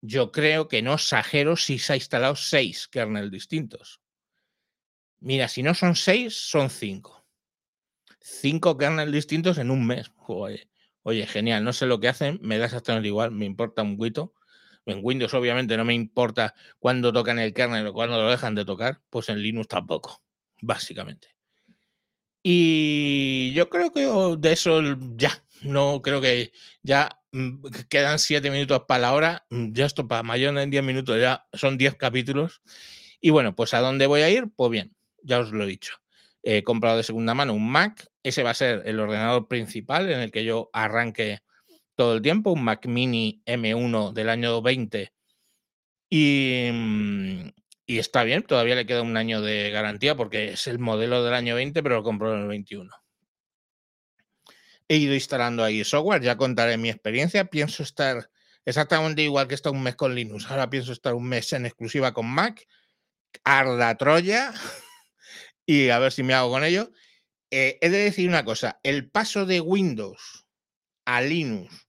[0.00, 4.00] yo creo que no exagero si se ha instalado seis kernels distintos.
[5.20, 7.26] Mira, si no son seis, son cinco.
[8.20, 10.10] Cinco kernels distintos en un mes.
[10.26, 10.68] Oye,
[11.02, 14.34] oye, genial, no sé lo que hacen, me da exactamente igual, me importa un guito.
[14.86, 18.64] En Windows obviamente no me importa cuándo tocan el kernel o cuándo lo dejan de
[18.64, 20.22] tocar, pues en Linux tampoco,
[20.62, 21.38] básicamente.
[22.42, 24.06] Y yo creo que
[24.38, 24.80] de eso
[25.16, 30.08] ya, no creo que ya mm, quedan siete minutos para la hora, mm, ya esto
[30.08, 32.62] para mayor en diez minutos ya son diez capítulos.
[33.20, 34.48] Y bueno, pues ¿a dónde voy a ir?
[34.56, 35.98] Pues bien, ya os lo he dicho.
[36.50, 40.20] He comprado de segunda mano un Mac, ese va a ser el ordenador principal en
[40.20, 41.40] el que yo arranque
[41.94, 45.12] todo el tiempo, un Mac Mini M1 del año 20.
[46.10, 47.48] Mm,
[47.84, 51.34] y, está bien, todavía le queda un año de garantía porque es el modelo del
[51.34, 52.90] año 20, pero lo compró en el 21.
[54.88, 57.44] He ido instalando ahí software, ya contaré mi experiencia.
[57.44, 58.30] Pienso estar
[58.64, 60.50] exactamente igual que está un mes con Linux.
[60.50, 62.66] Ahora pienso estar un mes en exclusiva con Mac.
[63.44, 64.54] Arda Troya.
[65.68, 66.90] y a ver si me hago con ello.
[67.50, 70.46] Eh, he de decir una cosa: el paso de Windows
[71.04, 71.88] a Linux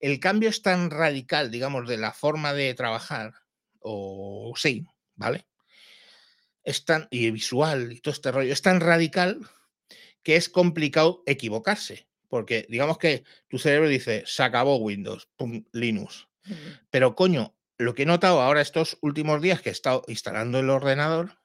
[0.00, 3.34] el cambio es tan radical, digamos, de la forma de trabajar,
[3.80, 5.46] o sí, ¿vale?
[6.62, 9.40] Es tan, y visual y todo este rollo, es tan radical
[10.22, 16.28] que es complicado equivocarse, porque digamos que tu cerebro dice, se acabó Windows, pum, Linux.
[16.90, 20.70] Pero coño, lo que he notado ahora estos últimos días que he estado instalando el
[20.70, 21.38] ordenador,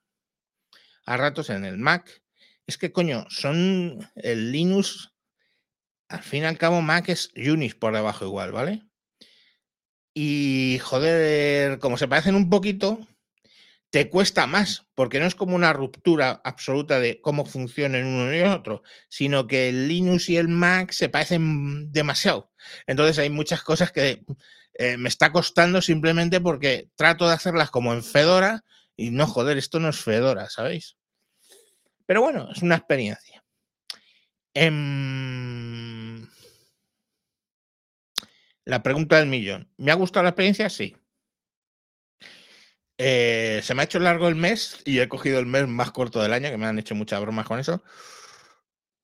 [1.06, 2.24] a ratos en el Mac,
[2.68, 5.14] es que coño, son el Linux
[6.14, 8.84] al fin y al cabo Mac es Unix por debajo igual, ¿vale?
[10.14, 13.08] Y joder, como se parecen un poquito,
[13.90, 18.42] te cuesta más, porque no es como una ruptura absoluta de cómo funcionan uno y
[18.42, 22.52] otro, sino que el Linux y el Mac se parecen demasiado.
[22.86, 24.24] Entonces hay muchas cosas que
[24.76, 28.64] eh, me está costando simplemente porque trato de hacerlas como en Fedora
[29.04, 30.96] y no, joder, esto no es Fedora, ¿sabéis?
[32.06, 33.44] Pero bueno, es una experiencia.
[34.54, 36.26] Em,
[38.66, 39.70] la pregunta del millón.
[39.78, 40.70] ¿Me ha gustado la experiencia?
[40.70, 40.96] Sí.
[42.98, 46.22] Eh, se me ha hecho largo el mes y he cogido el mes más corto
[46.22, 47.84] del año, que me han hecho muchas bromas con eso.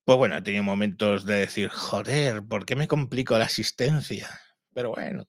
[0.05, 4.29] Pues bueno, he tenido momentos de decir, joder, ¿por qué me complico la asistencia?
[4.73, 5.27] Pero bueno.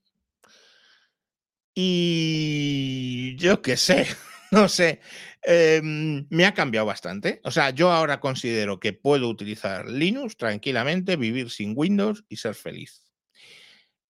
[1.74, 4.06] Y yo qué sé,
[4.51, 5.01] no sé.
[5.42, 7.40] Em, me ha cambiado bastante.
[7.44, 12.55] O sea, yo ahora considero que puedo utilizar Linux tranquilamente, vivir sin Windows y ser
[12.55, 13.03] feliz.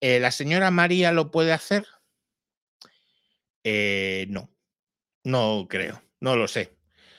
[0.01, 1.87] Eh, ¿La señora María lo puede hacer?
[3.65, 4.51] Eh, no,
[5.25, 6.79] no creo, no lo sé.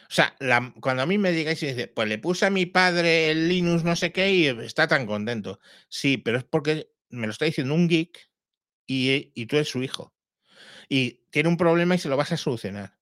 [0.10, 0.36] O sea,
[0.82, 3.84] cuando a mí me digáis y dice, pues le puse a mi padre el Linux
[3.84, 5.60] no sé qué y está tan contento.
[5.90, 8.30] Sí, pero es porque me lo está diciendo un geek
[8.88, 10.14] y, y tú eres su hijo.
[10.90, 12.98] Y tiene un problema y se lo vas a solucionar.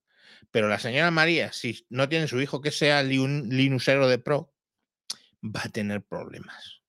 [0.51, 4.53] Pero la señora María, si no tiene su hijo que sea un Linuxero de pro,
[5.43, 6.81] va a tener problemas.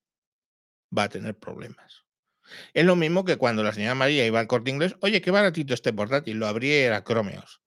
[0.97, 2.05] Va a tener problemas.
[2.75, 5.75] Es lo mismo que cuando la señora María iba al corte inglés, oye, qué baratito
[5.75, 7.61] este portátil, lo abría y era Chromeos.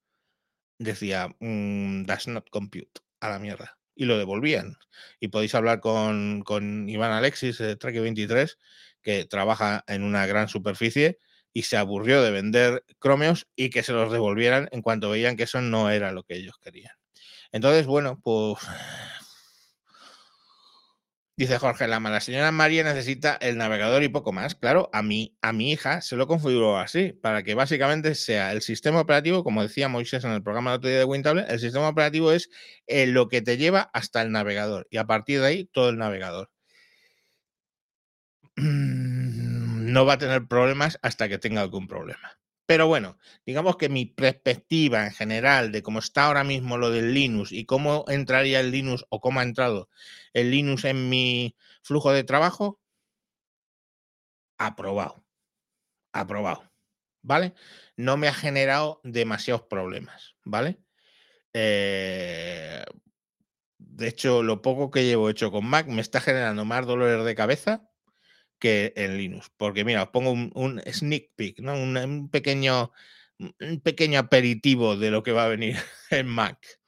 [0.79, 3.77] Decía, mm, that's not compute, a la mierda.
[3.95, 4.75] Y lo devolvían.
[5.19, 8.57] Y podéis hablar con, con Iván Alexis de Track 23,
[9.01, 11.19] que trabaja en una gran superficie
[11.53, 15.43] y se aburrió de vender Chromeos y que se los devolvieran en cuanto veían que
[15.43, 16.95] eso no era lo que ellos querían.
[17.51, 18.59] Entonces, bueno, pues
[21.35, 24.53] Dice Jorge Lama, la señora María necesita el navegador y poco más.
[24.53, 28.61] Claro, a mi, a mi hija se lo configuró así, para que básicamente sea el
[28.61, 31.89] sistema operativo, como decía Moisés en el programa de otro día de Wintable, el sistema
[31.89, 32.51] operativo es
[32.85, 35.97] eh, lo que te lleva hasta el navegador y a partir de ahí todo el
[35.97, 36.51] navegador.
[39.93, 42.39] No va a tener problemas hasta que tenga algún problema.
[42.65, 47.13] Pero bueno, digamos que mi perspectiva en general de cómo está ahora mismo lo del
[47.13, 49.89] Linux y cómo entraría el Linux o cómo ha entrado
[50.33, 52.81] el Linux en mi flujo de trabajo,
[54.57, 55.23] aprobado.
[56.11, 56.71] Aprobado.
[57.21, 57.53] ¿Vale?
[57.95, 60.35] No me ha generado demasiados problemas.
[60.43, 60.79] ¿Vale?
[61.53, 62.83] Eh,
[63.77, 67.35] de hecho, lo poco que llevo hecho con Mac me está generando más dolores de
[67.35, 67.92] cabeza
[68.63, 69.51] que en Linux.
[69.57, 71.75] Porque mira, os pongo un, sneak peek, ¿no?
[71.75, 72.93] Un, pequeño,
[73.37, 75.75] un pequeño aperitivo de lo que va a venir
[76.09, 76.79] en Mac.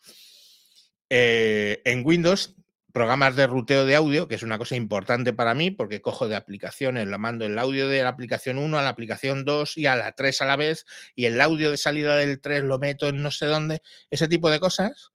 [1.10, 2.56] Eh, en Windows,
[2.94, 6.38] programas de ruteo de audio, que es una cosa importante para mí, porque cojo de
[6.38, 9.98] aplicaciones, lo mando el audio de la aplicación 1 a la aplicación 2 y a
[9.98, 13.22] la 3 a la vez, y el audio de salida del 3 lo meto en
[13.22, 15.12] no sé dónde, ese tipo de cosas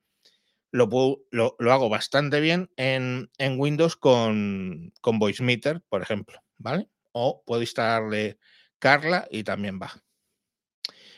[0.72, 0.88] lo,
[1.30, 6.88] lo, hago bastante bien en, Windows con, con VoiceMeter, por ejemplo, ¿vale?
[7.12, 8.38] O puedo instalarle
[8.78, 9.92] Carla y también va.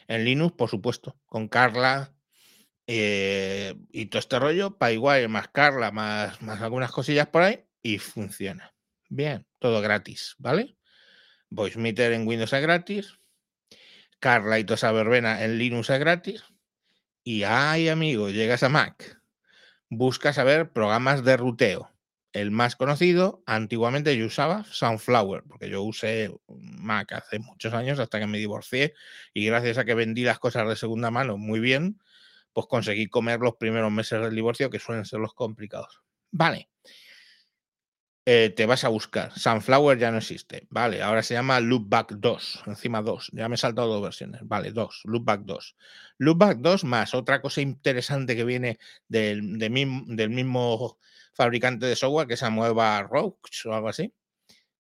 [0.08, 2.14] En Linux, por supuesto, con Carla
[2.86, 8.74] eh, y todo este rollo, igual más Carla, más, algunas cosillas por ahí y funciona.
[9.08, 10.76] Bien, todo gratis, ¿vale?
[11.50, 13.18] VoiceMeter en Windows es gratis.
[14.18, 16.44] Carla y toda esa verbena en Linux es gratis.
[17.24, 19.22] Y ay, amigo, llegas a Mac
[19.94, 21.91] busca saber programas de ruteo.
[22.32, 28.18] El más conocido, antiguamente yo usaba Sunflower, porque yo usé Mac hace muchos años hasta
[28.18, 28.94] que me divorcié
[29.34, 32.00] y gracias a que vendí las cosas de segunda mano muy bien,
[32.54, 36.00] pues conseguí comer los primeros meses del divorcio, que suelen ser los complicados.
[36.30, 36.70] Vale.
[38.24, 39.36] Eh, te vas a buscar.
[39.36, 40.66] Sunflower ya no existe.
[40.70, 42.62] Vale, ahora se llama Loopback 2.
[42.66, 43.30] Encima 2.
[43.32, 44.40] Ya me he saltado dos versiones.
[44.44, 45.02] Vale, 2.
[45.04, 45.76] Loopback 2.
[46.18, 48.78] Loopback 2 más otra cosa interesante que viene
[49.08, 50.98] del, del mismo
[51.32, 54.14] fabricante de software que se mueva Roach o algo así.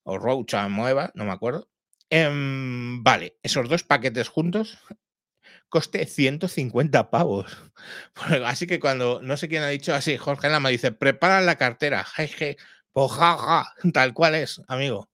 [0.04, 1.68] O Roach mueva, no me acuerdo.
[2.10, 4.78] Em, vale, esos dos paquetes juntos
[5.72, 7.46] coste 150 pavos.
[8.44, 12.04] Así que cuando, no sé quién ha dicho así, Jorge Lama dice, prepara la cartera,
[12.04, 12.58] jeje,
[12.92, 13.12] pues
[13.94, 15.08] tal cual es, amigo.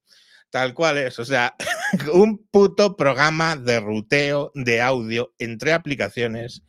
[0.50, 1.18] Tal cual es.
[1.20, 1.54] O sea,
[2.12, 6.64] un puto programa de ruteo de audio entre aplicaciones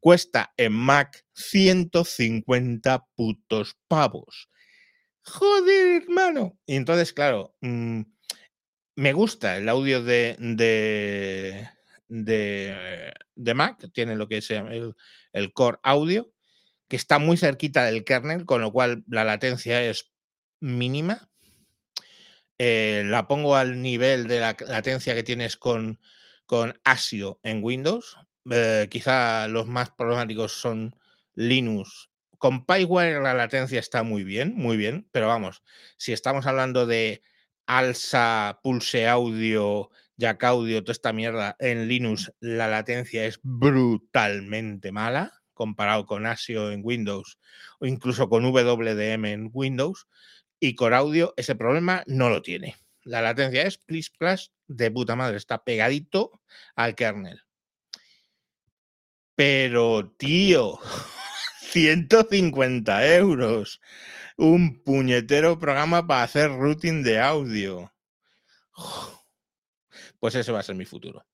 [0.00, 4.48] cuesta en Mac 150 putos pavos.
[5.24, 6.58] Joder, hermano.
[6.66, 8.02] Y entonces, claro, mm,
[8.96, 11.68] me gusta el audio de, de,
[12.08, 14.94] de, Mac, tiene lo que es el,
[15.32, 16.32] el core audio,
[16.88, 20.10] que está muy cerquita del kernel, con lo cual la latencia es
[20.60, 21.30] mínima.
[22.58, 26.00] eh, la pongo al nivel de la latencia que tienes con,
[26.46, 28.16] con ASIO en Windows.
[28.50, 30.97] Eh, quizá los más problemáticos son
[31.38, 32.10] Linux.
[32.36, 35.62] Con PyWire la latencia está muy bien, muy bien, pero vamos,
[35.96, 37.22] si estamos hablando de
[37.66, 45.32] Alsa, Pulse Audio, Jack Audio, toda esta mierda, en Linux la latencia es brutalmente mala
[45.54, 47.38] comparado con ASIO en Windows
[47.78, 50.08] o incluso con WDM en Windows.
[50.60, 52.76] Y con audio ese problema no lo tiene.
[53.04, 56.40] La latencia es please plus de puta madre, está pegadito
[56.74, 57.42] al kernel.
[59.36, 60.80] Pero, tío,
[61.70, 63.80] 150 euros.
[64.36, 67.92] Un puñetero programa para hacer routing de audio.
[70.18, 71.24] Pues ese va a ser mi futuro.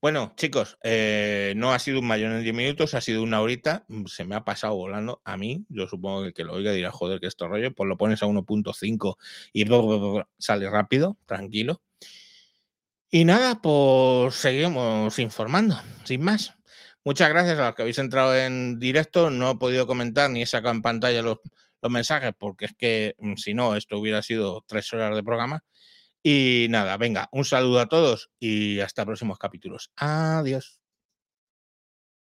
[0.00, 3.84] Bueno, chicos, eh, no ha sido un mayor en 10 minutos, ha sido una horita.
[4.06, 5.64] Se me ha pasado volando a mí.
[5.68, 7.72] Yo supongo que el que lo oiga dirá, joder, que esto rollo.
[7.74, 9.16] Pues lo pones a 1.5
[9.52, 9.64] y
[10.38, 11.82] sale rápido, tranquilo.
[13.10, 16.54] Y nada, pues seguimos informando, sin más.
[17.04, 19.30] Muchas gracias a los que habéis entrado en directo.
[19.30, 21.38] No he podido comentar ni he sacado en pantalla los,
[21.80, 25.64] los mensajes porque es que mm, si no, esto hubiera sido tres horas de programa.
[26.22, 29.90] Y nada, venga, un saludo a todos y hasta próximos capítulos.
[29.96, 30.81] Adiós.